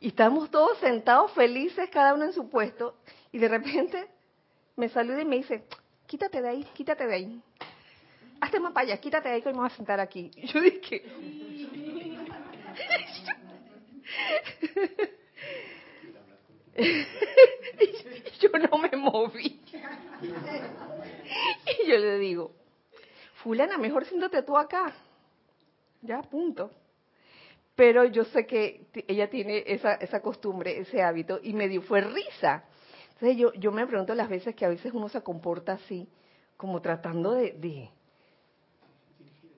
[0.00, 2.96] Y estamos todos sentados felices, cada uno en su puesto,
[3.32, 4.06] y de repente
[4.76, 5.64] me saluda y me dice,
[6.06, 7.42] quítate de ahí, quítate de ahí
[8.44, 10.30] hazte más para allá, quítate de ahí que me voy a sentar aquí.
[10.36, 11.02] Yo dije,
[18.40, 19.60] yo no me moví.
[20.22, 22.52] Y yo le digo,
[23.42, 24.94] fulana, mejor siéntate tú acá.
[26.02, 26.70] Ya, punto.
[27.74, 32.02] Pero yo sé que ella tiene esa, esa costumbre, ese hábito, y me dio, fue
[32.02, 32.64] risa.
[33.14, 36.08] Entonces yo, yo me pregunto las veces que a veces uno se comporta así,
[36.56, 37.90] como tratando de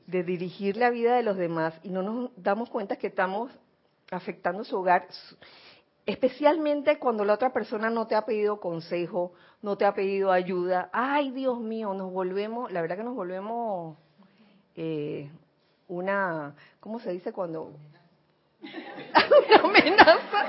[0.06, 3.50] de dirigir la vida de los demás y no nos damos cuenta que estamos
[4.10, 5.06] afectando su hogar,
[6.04, 10.88] especialmente cuando la otra persona no te ha pedido consejo, no te ha pedido ayuda.
[10.92, 13.96] Ay, Dios mío, nos volvemos, la verdad que nos volvemos
[14.76, 15.30] eh,
[15.88, 17.72] una, ¿cómo se dice cuando?
[18.62, 20.44] una amenaza.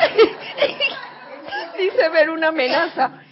[1.78, 3.22] dice ver una amenaza.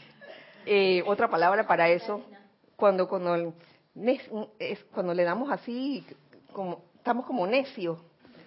[0.66, 2.22] Eh, otra palabra para eso,
[2.76, 3.55] cuando, cuando
[4.59, 6.07] es cuando le damos así,
[6.53, 7.99] como, estamos como necios,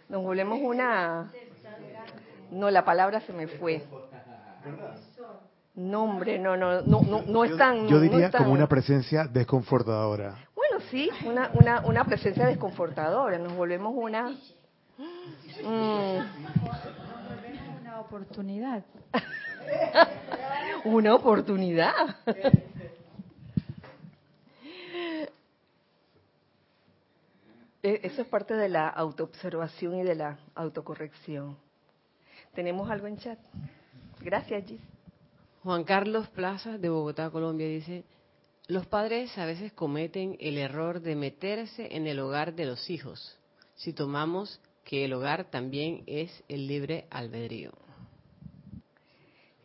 [0.09, 1.31] nos volvemos una...
[2.51, 3.83] No, la palabra se me fue.
[5.73, 7.87] No, hombre, no, no, no, no, no es tan...
[7.87, 10.35] Yo diría como una presencia desconfortadora.
[10.53, 14.35] Bueno, sí, una, una, una presencia desconfortadora, nos volvemos una...
[15.63, 16.19] Mm.
[17.99, 18.83] oportunidad.
[20.83, 21.93] una oportunidad.
[24.93, 25.29] E,
[27.83, 31.57] eso es parte de la autoobservación y de la autocorrección.
[32.53, 33.39] ¿Tenemos algo en chat?
[34.19, 34.81] Gracias, Gis.
[35.63, 38.03] Juan Carlos Plaza de Bogotá, Colombia, dice,
[38.67, 43.37] los padres a veces cometen el error de meterse en el hogar de los hijos,
[43.75, 47.71] si tomamos que el hogar también es el libre albedrío.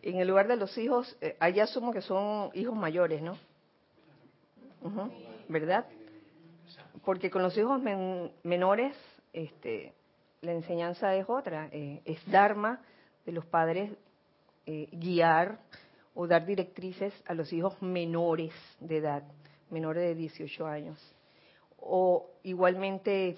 [0.02, 3.38] En el hogar de los hijos, eh, allá asumo que son hijos mayores, ¿no?
[5.48, 5.86] ¿Verdad?
[7.04, 7.80] Porque con los hijos
[8.42, 8.96] menores,
[9.32, 9.92] este,
[10.40, 12.80] la enseñanza es otra, eh, es Dharma
[13.24, 13.90] de los padres
[14.66, 15.58] eh, guiar
[16.14, 19.22] o dar directrices a los hijos menores de edad,
[19.70, 20.98] menores de 18 años.
[21.78, 23.36] O igualmente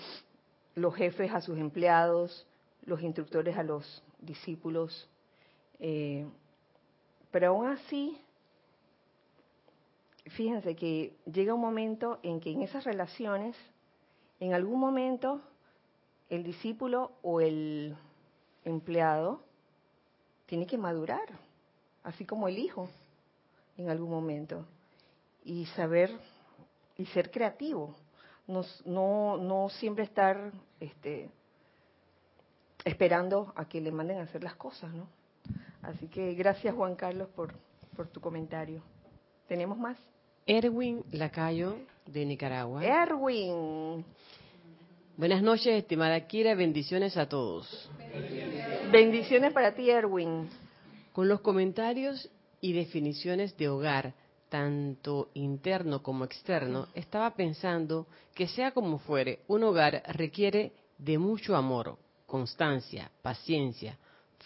[0.75, 2.47] los jefes a sus empleados,
[2.85, 5.09] los instructores a los discípulos.
[5.81, 6.27] Eh,
[7.31, 8.19] pero aún así,
[10.31, 13.57] fíjense que llega un momento en que en esas relaciones,
[14.41, 15.41] en algún momento,
[16.29, 17.97] el discípulo o el
[18.65, 19.43] empleado
[20.47, 21.29] tiene que madurar,
[22.03, 22.89] así como el hijo
[23.77, 24.65] en algún momento,
[25.45, 26.11] y saber
[26.97, 27.95] y ser creativo,
[28.47, 31.31] no, no, no siempre estar este,
[32.85, 35.07] esperando a que le manden a hacer las cosas, ¿no?
[35.83, 37.55] Así que gracias Juan Carlos por,
[37.95, 38.83] por tu comentario.
[39.47, 39.97] ¿Tenemos más?
[40.49, 41.77] Erwin Lacayo
[42.07, 42.83] de Nicaragua.
[42.83, 44.03] Erwin.
[45.19, 47.91] Buenas noches, estimada Kira, bendiciones a todos.
[48.91, 50.49] Bendiciones para ti, Erwin.
[51.13, 52.31] Con los comentarios
[52.63, 54.15] y definiciones de hogar,
[54.49, 61.57] tanto interno como externo, estaba pensando que sea como fuere, un hogar requiere de mucho
[61.57, 63.99] amor, constancia, paciencia,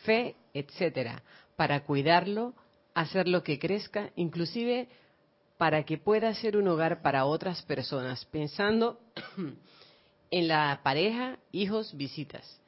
[0.05, 1.22] fe, etcétera,
[1.55, 2.55] para cuidarlo,
[2.92, 4.88] hacerlo que crezca, inclusive
[5.62, 8.98] para que pueda ser un hogar para otras personas, pensando
[10.32, 12.60] en la pareja, hijos, visitas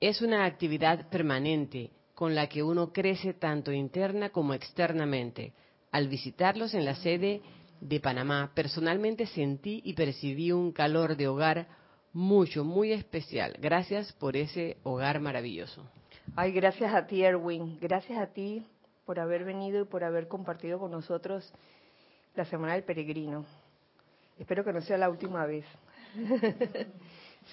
[0.00, 5.52] es una actividad permanente con la que uno crece tanto interna como externamente.
[5.90, 7.42] Al visitarlos en la sede
[7.82, 11.68] de Panamá, personalmente sentí y percibí un calor de hogar
[12.14, 13.54] mucho, muy especial.
[13.60, 15.86] Gracias por ese hogar maravilloso.
[16.36, 17.78] Ay, gracias a ti, Erwin.
[17.80, 18.64] Gracias a ti
[19.04, 21.52] por haber venido y por haber compartido con nosotros
[22.34, 23.44] la Semana del Peregrino.
[24.38, 25.64] Espero que no sea la última vez.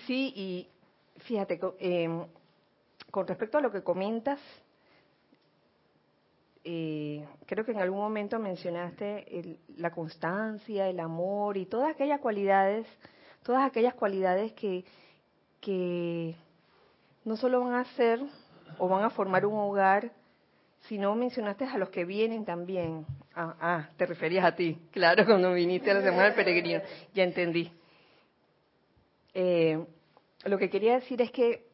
[0.07, 0.67] sí, y
[1.21, 2.25] fíjate, eh,
[3.11, 4.39] con respecto a lo que comentas,
[6.63, 12.85] eh, creo que en algún momento mencionaste la constancia, el amor y todas aquellas cualidades,
[13.43, 14.85] todas aquellas cualidades que,
[15.61, 16.35] que
[17.25, 18.21] no solo van a ser
[18.77, 20.11] o van a formar un hogar,
[20.87, 23.05] sino mencionaste a los que vienen también.
[23.35, 26.81] Ah, ah te referías a ti, claro, cuando viniste a la Semana del Peregrino,
[27.13, 27.71] ya entendí.
[29.33, 29.83] Eh,
[30.45, 31.67] lo que quería decir es que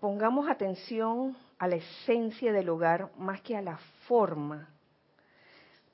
[0.00, 4.68] pongamos atención a la esencia del hogar más que a la forma,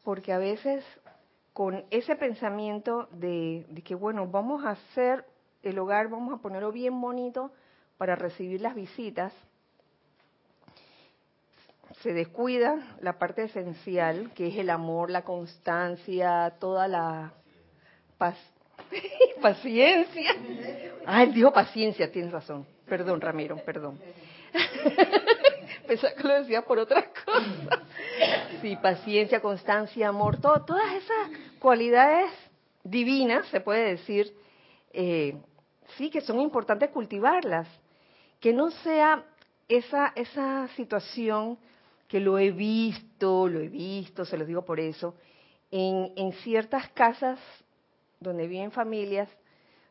[0.02, 0.84] porque a veces
[1.52, 5.24] con ese pensamiento de, que, bueno, vamos a hacer
[5.62, 7.52] el hogar, vamos a ponerlo bien bonito
[7.98, 9.32] para recibir las visitas,
[12.02, 17.32] se descuida la parte esencial, que es el amor, la constancia, toda la
[18.16, 18.36] paz,
[19.42, 20.34] paciencia.
[21.06, 22.66] Ah, él dijo paciencia, tienes razón.
[22.86, 23.98] Perdón, Ramiro, perdón.
[25.86, 27.80] Pensaba que lo decía por otras cosas.
[28.62, 32.30] Sí, paciencia, constancia, amor, todas esas cualidades
[32.84, 34.32] divinas, se puede decir,
[34.92, 35.36] eh,
[35.96, 37.68] sí, que son importantes cultivarlas.
[38.40, 39.24] Que no sea
[39.68, 41.58] esa, esa situación
[42.10, 45.14] que lo he visto, lo he visto, se los digo por eso,
[45.70, 47.38] en, en ciertas casas
[48.18, 49.28] donde viven familias,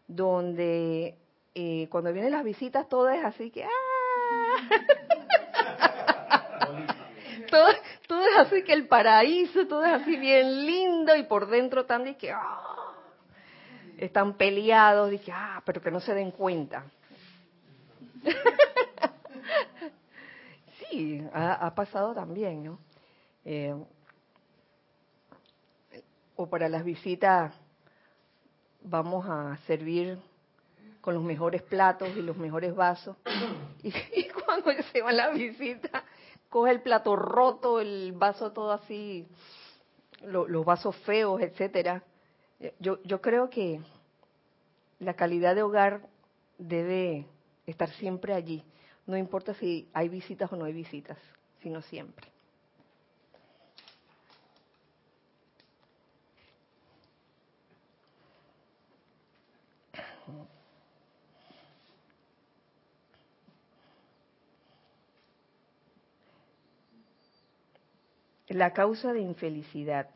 [0.05, 1.15] donde
[1.55, 3.69] eh, cuando vienen las visitas todo es así que ¡ah!
[7.49, 7.67] todo,
[8.05, 12.15] todo, es así que el paraíso, todo es así bien lindo y por dentro también
[12.15, 12.91] que ¡ah!
[13.97, 16.83] están peleados, dije, ah, pero que no se den cuenta.
[20.89, 22.79] sí, ha, pasado también, ¿no?
[23.45, 23.75] Eh,
[26.35, 27.53] o para las visitas
[28.81, 30.17] vamos a servir
[31.01, 33.15] con los mejores platos y los mejores vasos.
[33.81, 36.03] Y, cuando se va la visita,
[36.49, 39.25] coge el plato roto, el vaso todo así,
[40.21, 42.03] los vasos feos, etcétera.
[42.77, 43.79] Yo, yo creo que
[44.99, 46.01] la calidad de hogar
[46.57, 47.25] debe
[47.65, 48.65] estar siempre allí.
[49.09, 51.17] No importa si hay visitas o no hay visitas,
[51.63, 52.27] sino siempre.
[68.49, 70.07] La causa de infelicidad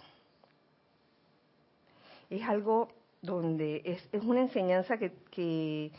[2.29, 2.89] es algo
[3.23, 5.91] donde es, es una enseñanza que, que,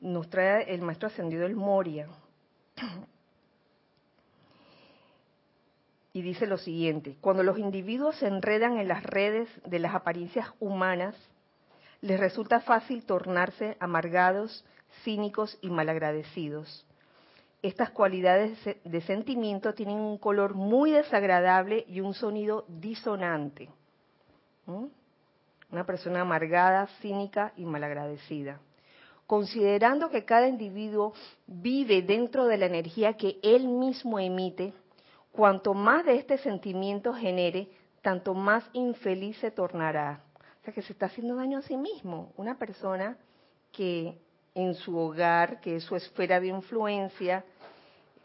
[0.00, 2.08] nos trae el maestro ascendido el Moria.
[6.12, 10.48] Y dice lo siguiente, cuando los individuos se enredan en las redes de las apariencias
[10.58, 11.14] humanas,
[12.00, 14.64] les resulta fácil tornarse amargados,
[15.04, 16.86] cínicos y malagradecidos.
[17.62, 23.68] Estas cualidades de sentimiento tienen un color muy desagradable y un sonido disonante.
[25.70, 28.60] Una persona amargada, cínica y malagradecida.
[29.28, 31.12] Considerando que cada individuo
[31.46, 34.72] vive dentro de la energía que él mismo emite,
[35.32, 37.68] cuanto más de este sentimiento genere,
[38.00, 40.22] tanto más infeliz se tornará.
[40.62, 42.32] O sea que se está haciendo daño a sí mismo.
[42.38, 43.18] Una persona
[43.70, 44.18] que
[44.54, 47.44] en su hogar, que es su esfera de influencia,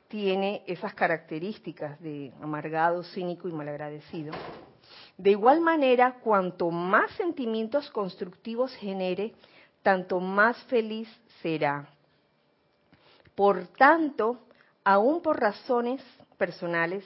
[0.07, 4.33] tiene esas características de amargado, cínico y malagradecido.
[5.17, 9.33] De igual manera, cuanto más sentimientos constructivos genere,
[9.83, 11.09] tanto más feliz
[11.41, 11.87] será.
[13.35, 14.39] Por tanto,
[14.83, 16.01] aún por razones
[16.37, 17.05] personales,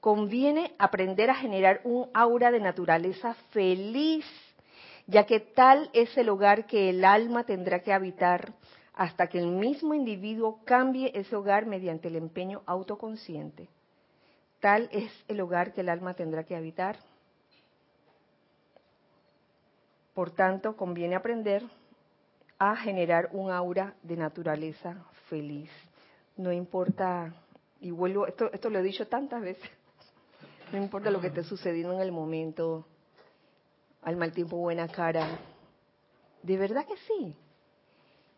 [0.00, 4.24] conviene aprender a generar un aura de naturaleza feliz,
[5.06, 8.52] ya que tal es el hogar que el alma tendrá que habitar
[8.94, 13.68] hasta que el mismo individuo cambie ese hogar mediante el empeño autoconsciente.
[14.60, 16.96] Tal es el hogar que el alma tendrá que habitar.
[20.14, 21.62] Por tanto, conviene aprender
[22.58, 24.96] a generar un aura de naturaleza
[25.28, 25.70] feliz.
[26.36, 27.32] No importa,
[27.80, 29.70] y vuelvo, esto, esto lo he dicho tantas veces,
[30.72, 32.86] no importa lo que esté sucediendo en el momento,
[34.02, 35.38] al mal tiempo buena cara.
[36.42, 37.34] De verdad que sí.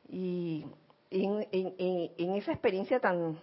[0.08, 0.66] Y
[1.10, 3.38] en, esa experiencia tan,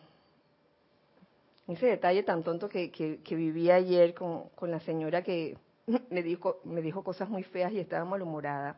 [1.68, 5.58] ese detalle tan tonto que, que, viví ayer con, con, la señora que
[6.10, 8.78] me dijo, me dijo cosas muy feas y estaba malhumorada.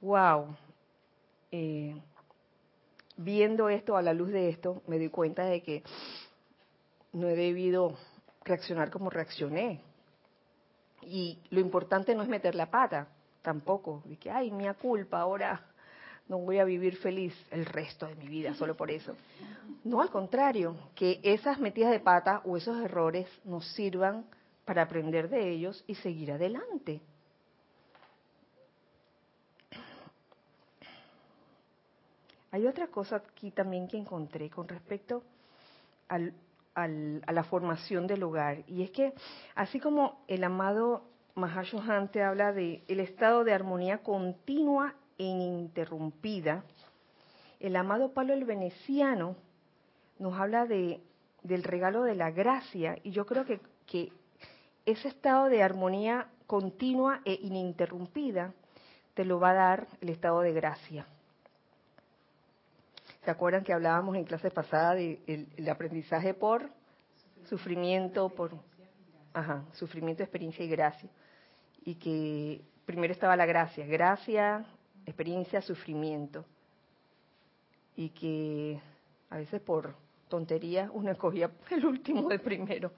[0.00, 0.56] ¡Wow!
[1.52, 2.00] Eh,
[3.16, 5.82] viendo esto, a la luz de esto, me di cuenta de que
[7.12, 7.96] no he debido
[8.44, 9.80] reaccionar como reaccioné.
[11.02, 13.08] Y lo importante no es meter la pata,
[13.42, 14.02] tampoco.
[14.04, 15.66] De que, ay, mía culpa, ahora
[16.28, 19.16] no voy a vivir feliz el resto de mi vida solo por eso.
[19.82, 24.24] No, al contrario, que esas metidas de pata o esos errores nos sirvan
[24.64, 27.00] para aprender de ellos y seguir adelante.
[32.52, 35.22] Hay otra cosa aquí también que encontré con respecto
[36.08, 36.34] al,
[36.74, 39.12] al, a la formación del hogar, y es que
[39.54, 41.04] así como el amado
[41.36, 46.64] Mahashohan te habla de el estado de armonía continua ininterrumpida,
[47.60, 49.36] el amado Pablo el Veneciano
[50.18, 51.00] nos habla de,
[51.42, 54.12] del regalo de la gracia y yo creo que, que
[54.86, 58.52] ese estado de armonía continua e ininterrumpida
[59.14, 61.06] te lo va a dar el estado de gracia.
[63.24, 66.70] ¿Se acuerdan que hablábamos en clase pasada del de el aprendizaje por
[67.44, 68.52] sufrimiento, por
[69.34, 71.10] ajá, sufrimiento, experiencia y gracia?
[71.84, 74.64] Y que primero estaba la gracia, gracia,
[75.04, 76.46] experiencia, sufrimiento.
[77.94, 78.80] Y que
[79.28, 79.94] a veces por
[80.28, 82.92] tontería uno escogía el último del primero,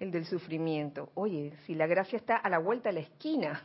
[0.00, 1.10] el del sufrimiento.
[1.14, 3.62] Oye, si la gracia está a la vuelta de la esquina.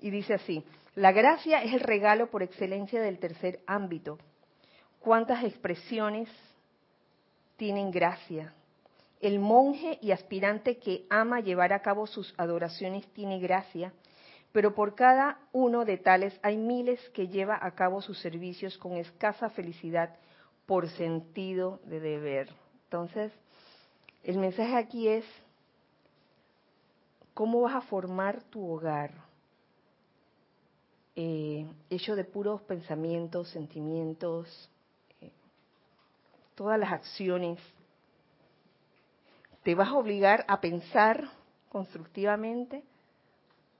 [0.00, 0.64] Y dice así,
[0.96, 4.18] la gracia es el regalo por excelencia del tercer ámbito.
[5.02, 6.28] ¿Cuántas expresiones
[7.56, 8.54] tienen gracia?
[9.20, 13.92] El monje y aspirante que ama llevar a cabo sus adoraciones tiene gracia
[14.52, 18.92] pero por cada uno de tales hay miles que lleva a cabo sus servicios con
[18.96, 20.14] escasa felicidad
[20.66, 22.50] por sentido de deber.
[22.84, 23.32] Entonces,
[24.22, 25.24] el mensaje aquí es,
[27.32, 29.10] ¿cómo vas a formar tu hogar?
[31.16, 34.70] Eh, hecho de puros pensamientos, sentimientos,
[36.62, 37.58] todas las acciones.
[39.64, 41.28] ¿Te vas a obligar a pensar
[41.68, 42.84] constructivamente?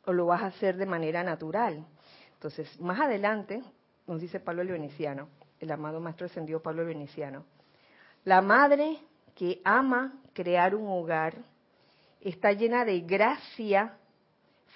[0.05, 1.87] o lo vas a hacer de manera natural.
[2.35, 3.63] Entonces, más adelante,
[4.09, 5.29] nos dice Pablo el Veneciano,
[5.61, 7.45] el amado Maestro Ascendido Pablo el Veneciano,
[8.25, 8.99] la madre
[9.37, 11.37] que ama crear un hogar
[12.21, 13.97] está llena de gracia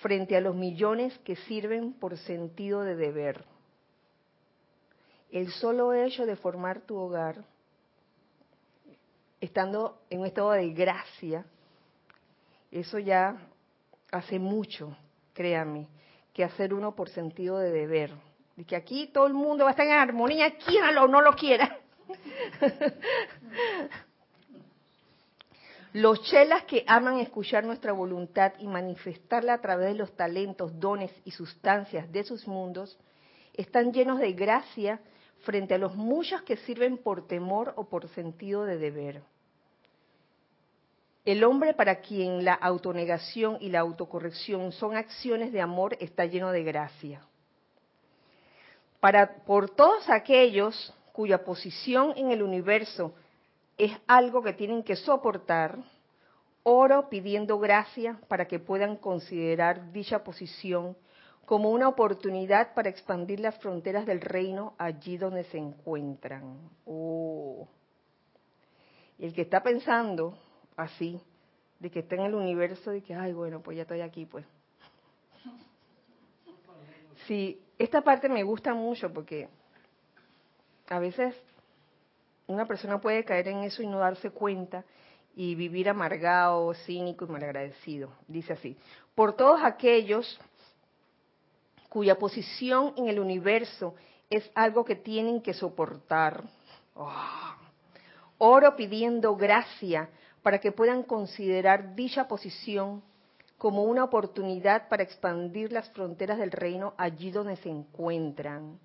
[0.00, 3.44] frente a los millones que sirven por sentido de deber.
[5.32, 7.44] el solo hecho de formar tu hogar,
[9.41, 11.45] estando en un estado de gracia,
[12.70, 13.37] eso ya
[14.11, 14.97] hace mucho,
[15.32, 15.89] créanme,
[16.32, 18.12] que hacer uno por sentido de deber.
[18.57, 21.32] De que aquí todo el mundo va a estar en armonía, quiéralo o no lo
[21.34, 21.78] quiera.
[25.93, 31.11] Los chelas que aman escuchar nuestra voluntad y manifestarla a través de los talentos, dones
[31.24, 32.99] y sustancias de sus mundos,
[33.55, 35.01] están llenos de gracia
[35.43, 39.22] frente a los muchos que sirven por temor o por sentido de deber.
[41.24, 46.53] El hombre para quien la autonegación y la autocorrección son acciones de amor está lleno
[46.53, 47.20] de gracia.
[49.01, 53.12] Para, por todos aquellos cuya posición en el universo
[53.76, 55.78] es algo que tienen que soportar,
[56.62, 60.97] oro pidiendo gracia para que puedan considerar dicha posición
[61.47, 66.59] como una oportunidad para expandir las fronteras del reino allí donde se encuentran.
[66.84, 67.68] Oh.
[69.18, 70.36] El que está pensando
[70.76, 71.20] así,
[71.78, 74.44] de que está en el universo, de que, ay, bueno, pues ya estoy aquí, pues.
[77.26, 79.49] Sí, esta parte me gusta mucho porque
[80.88, 81.34] a veces
[82.47, 84.84] una persona puede caer en eso y no darse cuenta
[85.34, 88.11] y vivir amargado, cínico y malagradecido.
[88.26, 88.76] Dice así,
[89.14, 90.40] por todos aquellos
[91.89, 93.95] cuya posición en el universo
[94.30, 96.45] es algo que tienen que soportar.
[96.95, 97.12] Oh.
[98.39, 100.09] Oro pidiendo gracia
[100.43, 103.03] para que puedan considerar dicha posición
[103.59, 108.78] como una oportunidad para expandir las fronteras del reino allí donde se encuentran,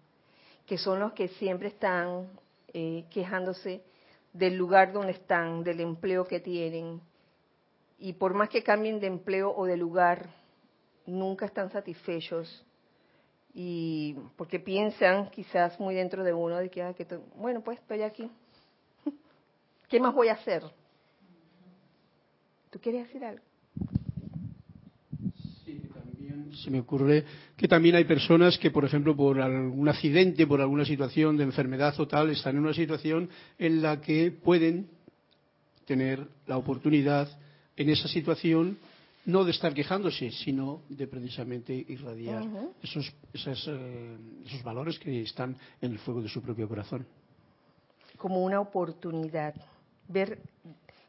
[0.65, 2.29] que son los que siempre están
[2.73, 3.83] eh, quejándose
[4.31, 7.01] del lugar donde están, del empleo que tienen,
[7.99, 10.29] y por más que cambien de empleo o de lugar,
[11.05, 12.65] nunca están satisfechos
[13.53, 18.01] y porque piensan quizás muy dentro de uno de que, ah, que bueno, pues estoy
[18.03, 18.29] aquí.
[19.89, 20.63] ¿Qué más voy a hacer?
[22.69, 23.43] ¿Tú quieres decir algo?
[25.65, 27.25] Sí, también se me ocurre
[27.57, 31.99] que también hay personas que, por ejemplo, por algún accidente, por alguna situación de enfermedad
[31.99, 33.29] o tal, están en una situación
[33.59, 34.89] en la que pueden
[35.85, 37.27] tener la oportunidad
[37.75, 38.77] en esa situación
[39.25, 42.43] no de estar quejándose, sino de precisamente irradiar
[42.81, 47.05] esos, eh, esos valores que están en el fuego de su propio corazón.
[48.17, 49.53] Como una oportunidad,
[50.07, 50.39] ver,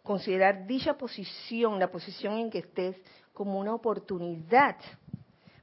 [0.02, 2.96] considerar dicha posición, la posición en que estés,
[3.32, 4.76] como una oportunidad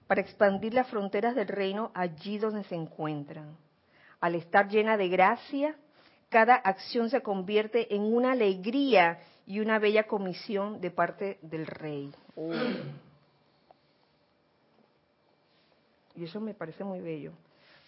[0.08, 3.56] para expandir las fronteras del reino allí donde se encuentran.
[4.20, 5.76] Al estar llena de gracia,
[6.30, 12.12] cada acción se convierte en una alegría y una bella comisión de parte del rey.
[16.16, 17.34] Y eso me parece muy bello,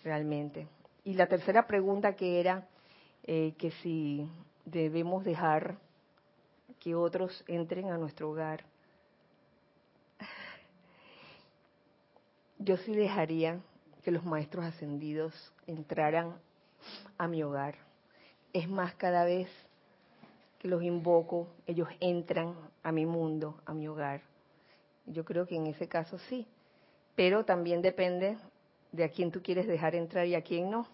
[0.03, 0.67] realmente.
[1.03, 2.67] Y la tercera pregunta que era
[3.23, 4.29] eh, que si
[4.65, 5.77] debemos dejar
[6.79, 8.63] que otros entren a nuestro hogar.
[12.57, 13.59] Yo sí dejaría
[14.03, 15.33] que los maestros ascendidos
[15.67, 16.35] entraran
[17.17, 17.75] a mi hogar.
[18.53, 19.49] Es más, cada vez
[20.59, 24.30] que los invoco, ellos entran a mi mundo, a mi hogar.
[25.11, 26.47] Yo creo que en ese caso sí,
[27.15, 28.37] pero también depende
[28.91, 30.87] de a quién tú quieres dejar entrar y a quién no.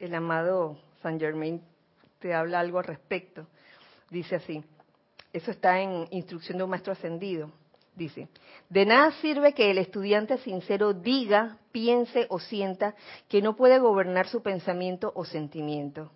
[0.00, 1.60] El amado Saint Germain
[2.20, 3.46] te habla algo al respecto.
[4.10, 4.64] Dice así,
[5.32, 7.50] eso está en Instrucción de un Maestro Ascendido.
[7.94, 8.28] Dice,
[8.70, 12.94] de nada sirve que el estudiante sincero diga, piense o sienta
[13.28, 16.10] que no puede gobernar su pensamiento o sentimiento.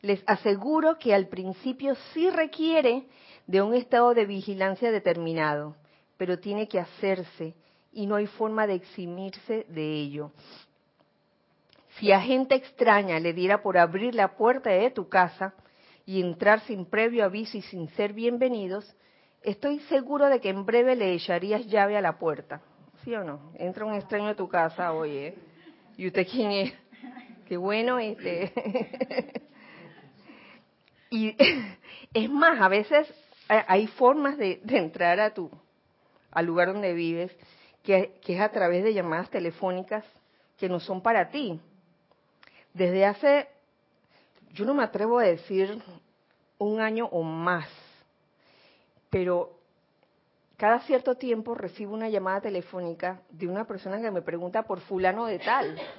[0.00, 3.06] Les aseguro que al principio sí requiere
[3.46, 5.76] de un estado de vigilancia determinado,
[6.16, 7.54] pero tiene que hacerse
[7.92, 10.32] y no hay forma de eximirse de ello.
[11.98, 15.54] Si a gente extraña le diera por abrir la puerta de tu casa
[16.06, 18.96] y entrar sin previo aviso y sin ser bienvenidos,
[19.42, 22.62] estoy seguro de que en breve le echarías llave a la puerta.
[23.04, 23.52] ¿Sí o no?
[23.56, 25.34] Entra un extraño a tu casa, oye,
[25.96, 26.74] ¿y usted quién es?
[27.46, 28.52] Qué bueno este.
[31.10, 31.36] y
[32.14, 33.12] es más, a veces
[33.66, 35.50] hay formas de, entrar a tu,
[36.30, 37.32] al lugar donde vives
[37.82, 40.04] que, que es a través de llamadas telefónicas
[40.56, 41.60] que no son para ti.
[42.72, 43.48] Desde hace,
[44.52, 45.82] yo no me atrevo a decir
[46.58, 47.68] un año o más,
[49.10, 49.58] pero
[50.56, 55.26] cada cierto tiempo recibo una llamada telefónica de una persona que me pregunta por fulano
[55.26, 55.76] de tal.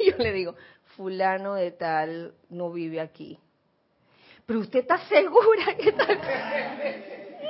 [0.00, 0.56] Y yo le digo,
[0.96, 3.38] fulano de tal no vive aquí.
[4.50, 6.08] Pero usted está segura que está...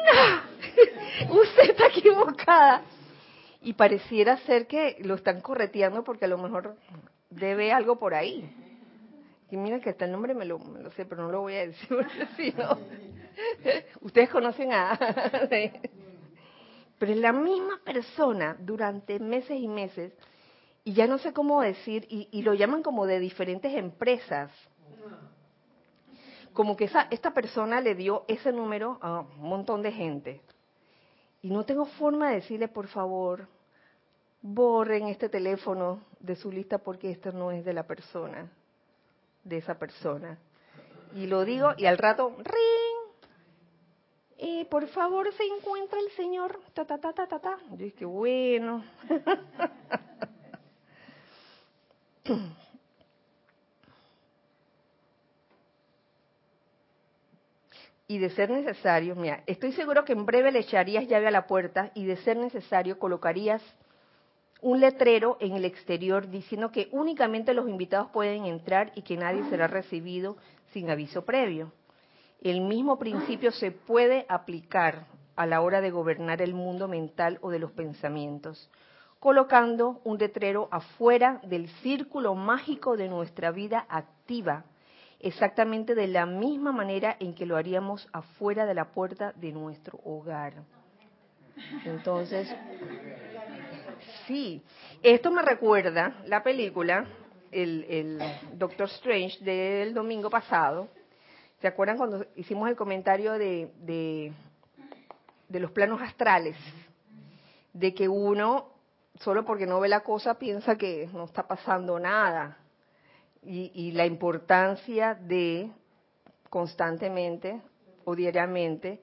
[0.05, 2.83] No, usted está equivocada.
[3.63, 6.77] y pareciera ser que lo están correteando porque a lo mejor
[7.31, 8.55] debe algo por ahí.
[9.51, 10.59] Y mira que hasta el nombre me lo,
[10.95, 12.77] sé, pero no lo voy a decir porque si no,
[14.03, 14.99] ustedes conocen a...
[16.99, 20.13] pero es la misma persona durante meses y meses,
[20.85, 24.53] y ya no sé cómo decir, y, y lo llaman como de diferentes empresas.
[26.61, 30.43] Como que esta persona le dio ese número a un montón de gente.
[31.41, 33.49] Y no tengo forma de decirle, por favor,
[34.43, 38.47] borren este teléfono de su lista porque esto no es de la persona,
[39.43, 40.39] de esa persona.
[41.15, 43.31] Y lo digo y al rato, ring.
[44.37, 47.57] Y por favor se encuentra el señor, ta ta ta ta ta ta.
[47.71, 48.85] Yo dije, bueno.
[58.11, 61.47] y de ser necesario, mira, estoy seguro que en breve le echarías llave a la
[61.47, 63.63] puerta y de ser necesario colocarías
[64.61, 69.45] un letrero en el exterior diciendo que únicamente los invitados pueden entrar y que nadie
[69.49, 70.37] será recibido
[70.73, 71.71] sin aviso previo.
[72.43, 75.07] El mismo principio se puede aplicar
[75.37, 78.73] a la hora de gobernar el mundo mental o de los pensamientos,
[79.21, 84.65] colocando un letrero afuera del círculo mágico de nuestra vida activa
[85.21, 90.01] exactamente de la misma manera en que lo haríamos afuera de la puerta de nuestro
[90.05, 90.55] hogar.
[91.85, 92.49] Entonces,
[94.27, 94.63] sí,
[95.03, 97.07] esto me recuerda la película,
[97.51, 98.19] el,
[98.55, 100.89] Doctor Strange del domingo pasado.
[101.61, 104.33] ¿Se acuerdan cuando hicimos el comentario de, de,
[105.49, 106.57] de los planos astrales?
[107.75, 108.71] De que uno,
[109.17, 112.60] solo porque no ve la cosa, piensa que no está pasando nada
[113.43, 115.71] y, la importancia de
[116.49, 117.61] constantemente
[118.05, 119.01] o diariamente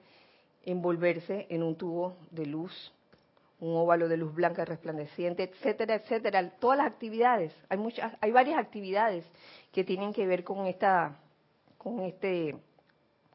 [0.64, 2.94] envolverse en un tubo de luz,
[3.60, 6.50] un óvalo de luz blanca resplandeciente, etcétera, etcétera.
[6.60, 9.26] Todas las actividades, hay muchas, hay varias actividades
[9.72, 11.20] que tienen que ver con esta,
[11.78, 12.56] con este,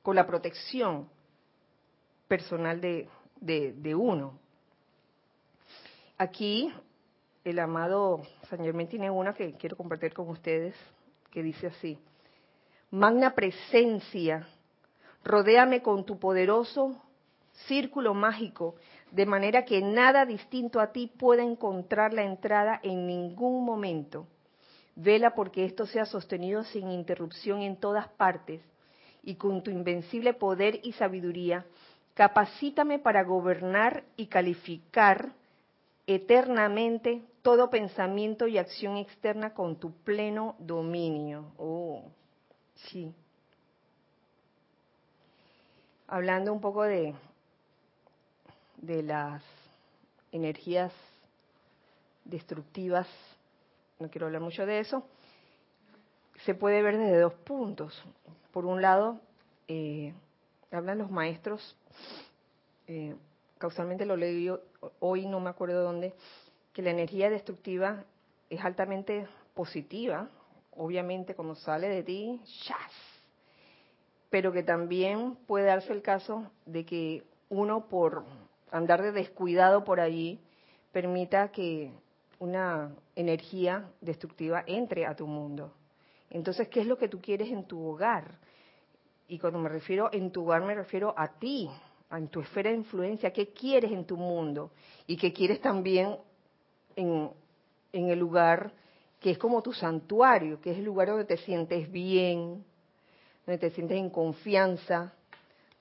[0.03, 1.09] con la protección
[2.28, 3.09] personal de,
[3.40, 4.38] de uno.
[6.16, 6.72] Aquí
[7.45, 10.74] el amado San Germán tiene una que quiero compartir con ustedes,
[11.30, 11.99] que dice así,
[12.90, 14.47] Magna presencia,
[15.24, 17.01] rodéame con tu poderoso
[17.66, 18.76] círculo mágico,
[19.11, 24.26] de manera que nada distinto a ti pueda encontrar la entrada en ningún momento.
[24.95, 28.61] Vela porque esto sea sostenido sin interrupción en todas partes,
[29.22, 31.64] y con tu invencible poder y sabiduría,
[32.14, 35.32] capacítame para gobernar y calificar
[36.07, 41.53] eternamente todo pensamiento y acción externa con tu pleno dominio.
[41.59, 42.05] Oh,
[42.74, 43.12] sí.
[46.07, 47.14] Hablando un poco de,
[48.76, 49.43] de las
[50.30, 50.93] energías
[52.24, 53.09] destructivas,
[53.99, 55.05] no quiero hablar mucho de eso,
[56.45, 58.03] se puede ver desde dos puntos.
[58.53, 59.20] Por un lado,
[59.68, 60.14] eh,
[60.70, 61.76] hablan los maestros,
[62.86, 63.16] eh,
[63.59, 64.49] causalmente lo leí
[65.01, 66.14] hoy, no me acuerdo dónde,
[66.73, 68.05] que la energía destructiva
[68.49, 70.29] es altamente positiva,
[70.73, 72.93] obviamente cuando sale de ti, ¡chas!
[74.33, 78.25] pero que también puede darse el caso de que uno por
[78.70, 80.41] andar de descuidado por allí
[80.91, 81.93] permita que
[82.39, 85.75] una energía destructiva entre a tu mundo.
[86.31, 88.39] Entonces, ¿qué es lo que tú quieres en tu hogar?
[89.29, 91.70] Y cuando me refiero en tu hogar me refiero a ti,
[92.11, 94.70] en tu esfera de influencia, qué quieres en tu mundo
[95.07, 96.16] y qué quieres también
[96.97, 97.30] en,
[97.93, 98.72] el lugar
[99.20, 102.64] que es como tu santuario, que es el lugar donde te sientes bien,
[103.47, 105.12] donde te sientes en confianza,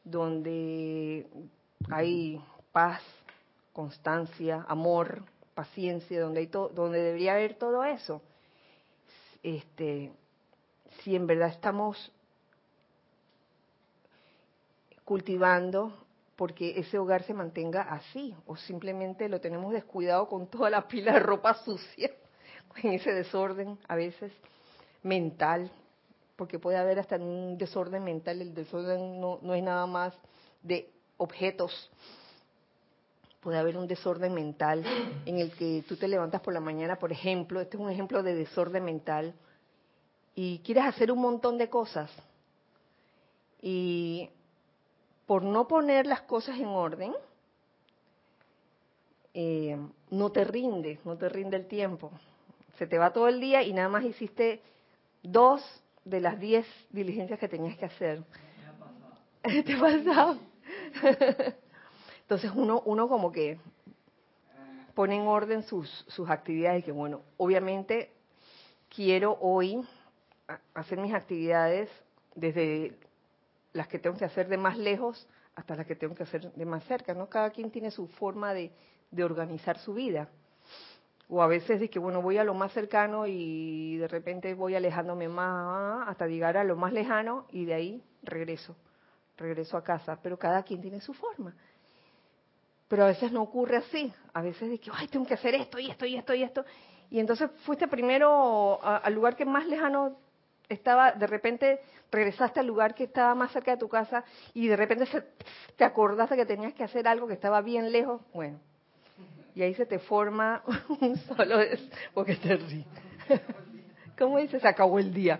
[0.04, 1.28] donde
[1.90, 2.42] hay
[2.72, 3.02] paz,
[3.74, 8.22] constancia, amor, paciencia, donde hay donde debería haber todo eso.
[9.42, 10.12] Este,
[11.02, 12.12] si en verdad estamos
[15.04, 15.94] cultivando
[16.42, 21.14] porque ese hogar se mantenga así, o simplemente lo tenemos descuidado con toda la pila
[21.14, 22.10] de ropa sucia,
[22.78, 24.32] en ese desorden a veces
[25.04, 25.72] mental,
[26.36, 30.16] porque puede haber hasta un desorden mental, el desorden no, no es nada más
[30.64, 31.92] de objetos,
[33.40, 34.84] puede haber un desorden mental
[35.28, 38.24] en el que tú te levantas por la mañana, por ejemplo, este es un ejemplo
[38.24, 39.36] de desorden mental,
[40.34, 42.10] y quieres hacer un montón de cosas,
[43.62, 44.32] y
[45.26, 47.14] por no poner las cosas en orden,
[49.34, 49.78] eh,
[50.10, 52.12] no te rinde, no te rinde el tiempo.
[52.78, 54.62] Se te va todo el día y nada más hiciste
[55.24, 55.62] dos
[56.04, 58.24] de las diez diligencias que tenías que hacer.
[59.44, 60.38] ¿Te ha pasado?
[62.22, 63.58] Entonces uno, uno como que
[64.94, 68.12] pone en orden sus, sus actividades, que bueno, obviamente
[68.94, 69.82] quiero hoy
[70.74, 71.90] hacer mis actividades
[72.36, 72.98] desde
[73.74, 76.66] las que tengo que hacer de más lejos hasta las que tengo que hacer de
[76.66, 77.30] más cerca, ¿no?
[77.30, 78.72] Cada quien tiene su forma de,
[79.12, 80.30] de organizar su vida.
[81.30, 84.76] O a veces de que, bueno, voy a lo más cercano y de repente voy
[84.76, 88.76] alejándome más hasta llegar a lo más lejano y de ahí regreso,
[89.38, 90.20] regreso a casa.
[90.22, 91.56] Pero cada quien tiene su forma.
[92.90, 94.14] Pero a veces no ocurre así.
[94.34, 96.66] A veces de que, ay, tengo que hacer esto y esto y esto y esto.
[97.10, 100.18] Y entonces fuiste primero al lugar que más lejano
[100.74, 101.80] estaba, de repente
[102.12, 105.06] regresaste al lugar que estaba más cerca de tu casa y de repente
[105.76, 108.22] te acordaste que tenías que hacer algo que estaba bien lejos.
[108.34, 108.60] Bueno,
[109.56, 110.64] y ahí se te forma
[111.02, 111.58] un solo
[112.14, 112.86] porque te ríes.
[114.18, 114.60] ¿Cómo dice?
[114.60, 115.40] Se acabó el día.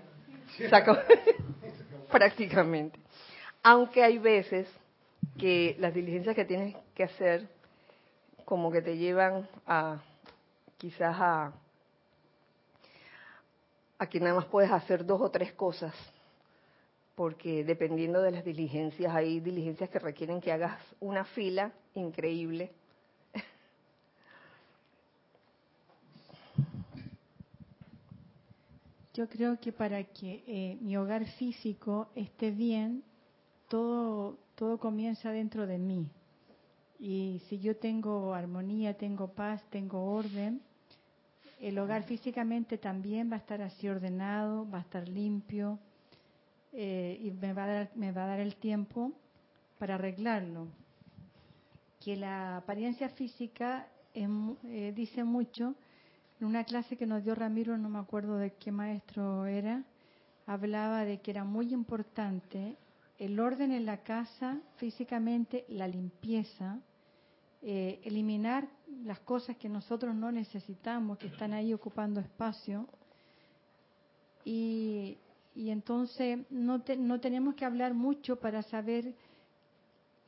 [0.58, 0.70] Se
[2.12, 3.00] prácticamente.
[3.64, 4.68] Aunque hay veces
[5.38, 7.48] que las diligencias que tienes que hacer
[8.44, 10.02] como que te llevan a
[10.78, 11.54] quizás a
[14.02, 15.94] a que nada más puedes hacer dos o tres cosas,
[17.14, 22.72] porque dependiendo de las diligencias, hay diligencias que requieren que hagas una fila increíble
[29.14, 33.04] Yo creo que para que eh, mi hogar físico esté bien,
[33.68, 36.08] todo, todo comienza dentro de mí.
[36.98, 40.62] Y si yo tengo armonía, tengo paz, tengo orden,
[41.62, 45.78] el hogar físicamente también va a estar así ordenado, va a estar limpio
[46.74, 49.12] eh, y me va, a dar, me va a dar el tiempo
[49.78, 50.68] para arreglarlo.
[52.04, 55.76] Que la apariencia física eh, dice mucho
[56.40, 59.84] en una clase que nos dio Ramiro, no me acuerdo de qué maestro era,
[60.48, 62.76] hablaba de que era muy importante
[63.20, 66.80] el orden en la casa, físicamente, la limpieza,
[67.62, 68.68] eh, eliminar
[69.04, 72.88] las cosas que nosotros no necesitamos, que están ahí ocupando espacio.
[74.46, 75.18] Y,
[75.56, 79.14] entonces no, no tenemos que hablar mucho para saber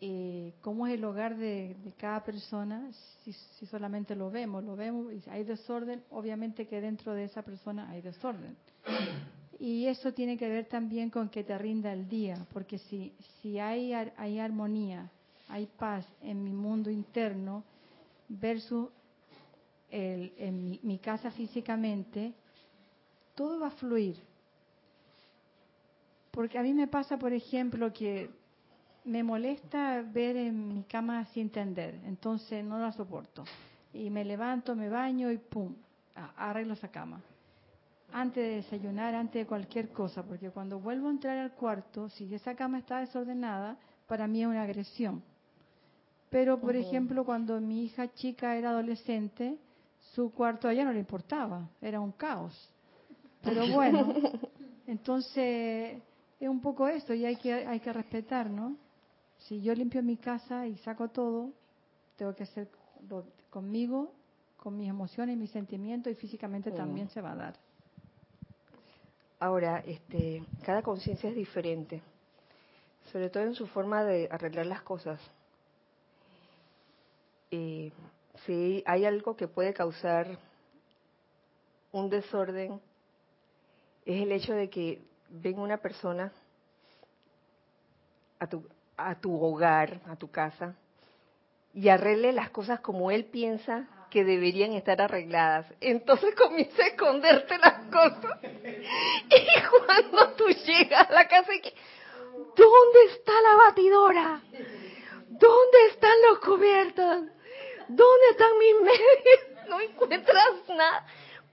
[0.01, 2.91] eh, cómo es el hogar de, cada persona,
[3.23, 3.33] si,
[3.67, 8.01] solamente lo vemos, lo vemos y hay desorden, obviamente que dentro de esa persona hay
[8.01, 8.57] desorden.
[9.59, 13.59] Y eso tiene que ver también con que te rinda el día, porque si, si
[13.59, 15.09] hay, hay armonía,
[15.47, 17.63] hay paz en mi mundo interno
[18.39, 18.89] versus
[19.89, 22.33] en mi casa físicamente,
[23.35, 24.17] todo va a fluir.
[26.31, 28.29] Porque a mí me pasa, por ejemplo, que
[29.05, 33.43] me molesta ver en mi cama sin tender, entonces no la soporto.
[33.93, 35.75] Y me levanto, me baño y pum,
[36.37, 37.21] arreglo esa cama.
[38.11, 42.33] Antes de desayunar, antes de cualquier cosa, porque cuando vuelvo a entrar al cuarto, si
[42.33, 43.77] esa cama está desordenada,
[44.07, 45.21] para mí es una agresión.
[46.33, 49.55] Pero, por ejemplo, cuando mi hija chica era adolescente,
[50.15, 52.71] su cuarto a ella no le importaba, era un caos.
[53.43, 54.11] Pero bueno,
[54.87, 56.01] entonces
[56.39, 58.75] es un poco eso y hay que, hay que respetar, ¿no?
[59.37, 61.51] Si yo limpio mi casa y saco todo,
[62.15, 62.67] tengo que hacer
[63.51, 64.11] conmigo,
[64.57, 66.75] con mis emociones y mis sentimientos y físicamente mm.
[66.75, 67.55] también se va a dar.
[69.39, 72.01] Ahora, este, cada conciencia es diferente,
[73.11, 75.21] sobre todo en su forma de arreglar las cosas.
[77.55, 77.91] Eh,
[78.47, 80.39] si hay algo que puede causar
[81.91, 82.81] un desorden,
[84.07, 86.31] es el hecho de que venga una persona
[88.39, 90.73] a tu, a tu hogar, a tu casa,
[91.75, 95.71] y arregle las cosas como él piensa que deberían estar arregladas.
[95.79, 98.39] Entonces comienza a esconderte las cosas.
[99.29, 104.41] Y cuando tú llegas a la casa, ¿dónde está la batidora?
[105.29, 107.23] ¿Dónde están los cubiertos?
[107.95, 109.53] ¿Dónde están mis medios?
[109.69, 111.05] No encuentras nada.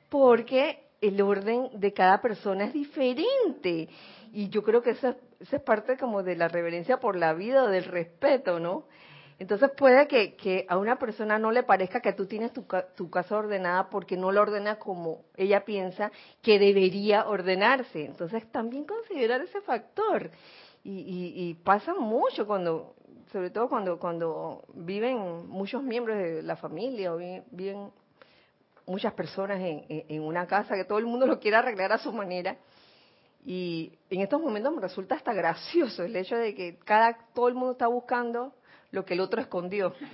[0.09, 3.89] Porque el orden de cada persona es diferente.
[4.33, 7.69] Y yo creo que esa, es parte como de la reverencia por la vida o
[7.69, 8.85] del respeto, ¿no?
[9.41, 13.89] Entonces puede que, a una persona no le parezca que tú tienes tu, casa ordenada
[13.89, 16.13] porque no la ordena como ella piensa
[16.43, 18.05] que debería ordenarse.
[18.05, 20.31] Entonces también considerar ese factor.
[20.85, 22.95] Y, pasa mucho cuando,
[23.33, 27.91] sobre todo cuando, cuando viven muchos miembros de la familia o viven
[28.87, 32.13] muchas personas en, en una casa que todo el mundo lo quiere arreglar a su
[32.13, 32.57] manera
[33.45, 37.55] y en estos momentos me resulta hasta gracioso el hecho de que cada todo el
[37.55, 38.53] mundo está buscando
[38.91, 39.95] lo que el otro escondió.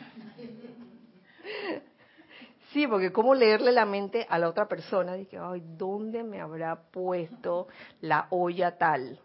[2.73, 6.77] Sí, porque cómo leerle la mente a la otra persona, dije, ay, ¿dónde me habrá
[6.77, 7.69] puesto
[8.03, 9.19] la olla tal?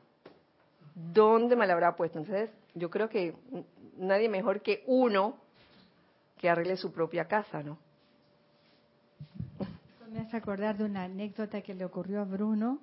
[0.96, 2.20] ¿Dónde me la habrá puesto?
[2.20, 3.36] Entonces, yo creo que
[3.98, 5.38] nadie mejor que uno
[6.38, 7.78] que arregle su propia casa, ¿no?
[10.12, 12.80] me hace acordar de una anécdota que le ocurrió a Bruno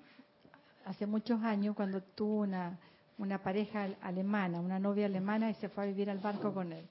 [0.87, 2.79] hace muchos años cuando tuvo una,
[3.19, 6.87] una pareja alemana, una novia alemana y se fue a vivir al barco con él.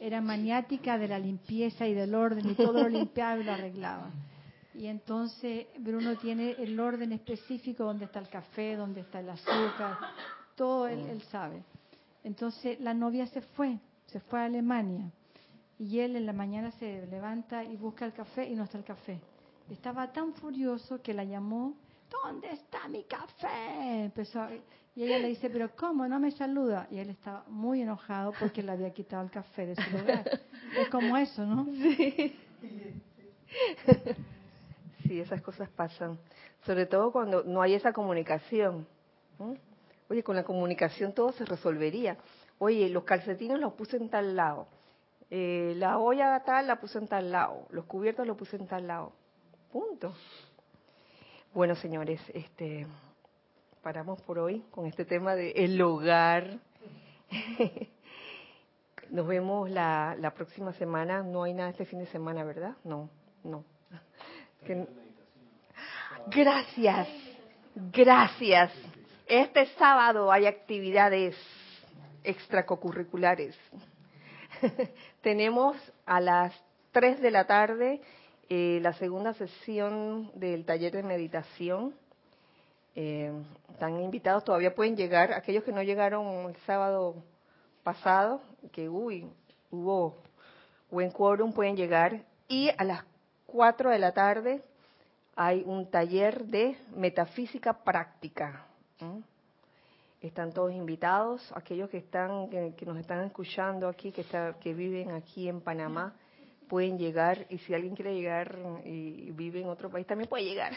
[0.00, 4.10] Era maniática de la limpieza y del orden y todo lo limpiaba y lo arreglaba.
[4.74, 9.98] Y entonces Bruno tiene el orden específico donde está el café, donde está el azúcar,
[10.54, 11.62] todo él, él sabe.
[12.24, 15.10] Entonces la novia se fue, se fue a Alemania.
[15.78, 18.84] Y él en la mañana se levanta y busca el café y no está el
[18.84, 19.20] café.
[19.70, 21.74] Estaba tan furioso que la llamó,
[22.10, 24.04] ¿dónde está mi café?
[24.04, 24.50] Empezó a-
[24.96, 26.08] y ella le dice, pero ¿cómo?
[26.08, 26.88] No me saluda.
[26.90, 30.28] Y él estaba muy enojado porque le había quitado el café de su lugar.
[30.76, 31.66] Es como eso, ¿no?
[35.04, 36.18] Sí, esas cosas pasan.
[36.66, 38.86] Sobre todo cuando no hay esa comunicación.
[40.10, 42.16] Oye, con la comunicación todo se resolvería.
[42.58, 44.66] Oye, los calcetines los puse en tal lado.
[45.30, 47.66] Eh, la olla tal la puse en tal lado.
[47.70, 49.12] Los cubiertos los puse en tal lado.
[49.70, 50.14] Punto.
[51.52, 52.86] Bueno, señores, este
[53.82, 56.58] paramos por hoy con este tema de el hogar.
[59.10, 61.22] Nos vemos la, la próxima semana.
[61.22, 62.74] No hay nada este fin de semana, ¿verdad?
[62.84, 63.08] No,
[63.44, 63.64] no.
[64.66, 64.86] Que-
[66.30, 67.08] Gracias,
[67.92, 68.72] gracias.
[69.28, 71.36] Este sábado hay actividades
[72.24, 73.54] extracurriculares.
[75.20, 75.76] Tenemos
[76.06, 76.54] a las
[76.92, 78.00] 3 de la tarde
[78.48, 81.94] eh, la segunda sesión del taller de meditación.
[82.96, 83.30] Eh,
[83.70, 85.34] están invitados, todavía pueden llegar.
[85.34, 87.22] Aquellos que no llegaron el sábado
[87.82, 88.40] pasado,
[88.72, 89.30] que uy,
[89.70, 90.16] hubo
[90.90, 92.24] buen quórum, pueden llegar.
[92.48, 93.04] Y a las
[93.44, 94.62] 4 de la tarde
[95.36, 98.67] hay un taller de metafísica práctica.
[99.00, 99.22] ¿M?
[100.20, 105.12] Están todos invitados, aquellos que están que, nos están escuchando aquí, que está, que viven
[105.12, 106.14] aquí en Panamá,
[106.68, 110.72] pueden llegar y si alguien quiere llegar y vive en otro país también puede llegar.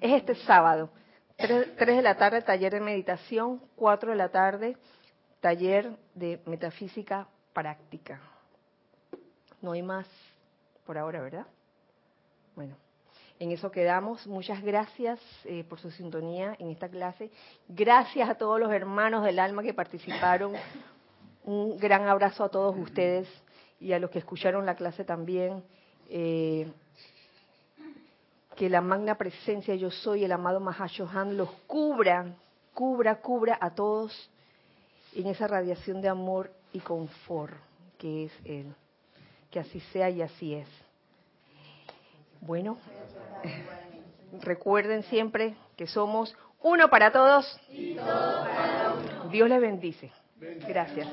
[0.00, 0.90] Es este sábado,
[1.36, 4.76] 3, de la tarde taller de meditación, 4 de la tarde
[5.40, 8.20] taller de metafísica práctica.
[9.60, 10.06] No hay más
[10.86, 11.46] por ahora, ¿verdad?
[12.54, 12.76] Bueno,
[13.38, 14.26] en eso quedamos.
[14.26, 17.30] Muchas gracias eh, por su sintonía en esta clase.
[17.68, 20.54] Gracias a todos los hermanos del alma que participaron.
[21.44, 23.28] Un gran abrazo a todos ustedes
[23.80, 25.62] y a los que escucharon la clase también.
[26.08, 26.70] Eh,
[28.56, 32.34] que la magna presencia yo soy, el amado Mahashohan, los cubra,
[32.72, 34.30] cubra, cubra a todos
[35.14, 37.54] en esa radiación de amor y confort
[37.98, 38.74] que es Él.
[39.50, 40.68] Que así sea y así es.
[42.40, 42.78] Bueno,
[44.42, 47.58] recuerden siempre que somos uno para todos.
[49.30, 50.10] Dios les bendice.
[50.68, 51.08] Gracias.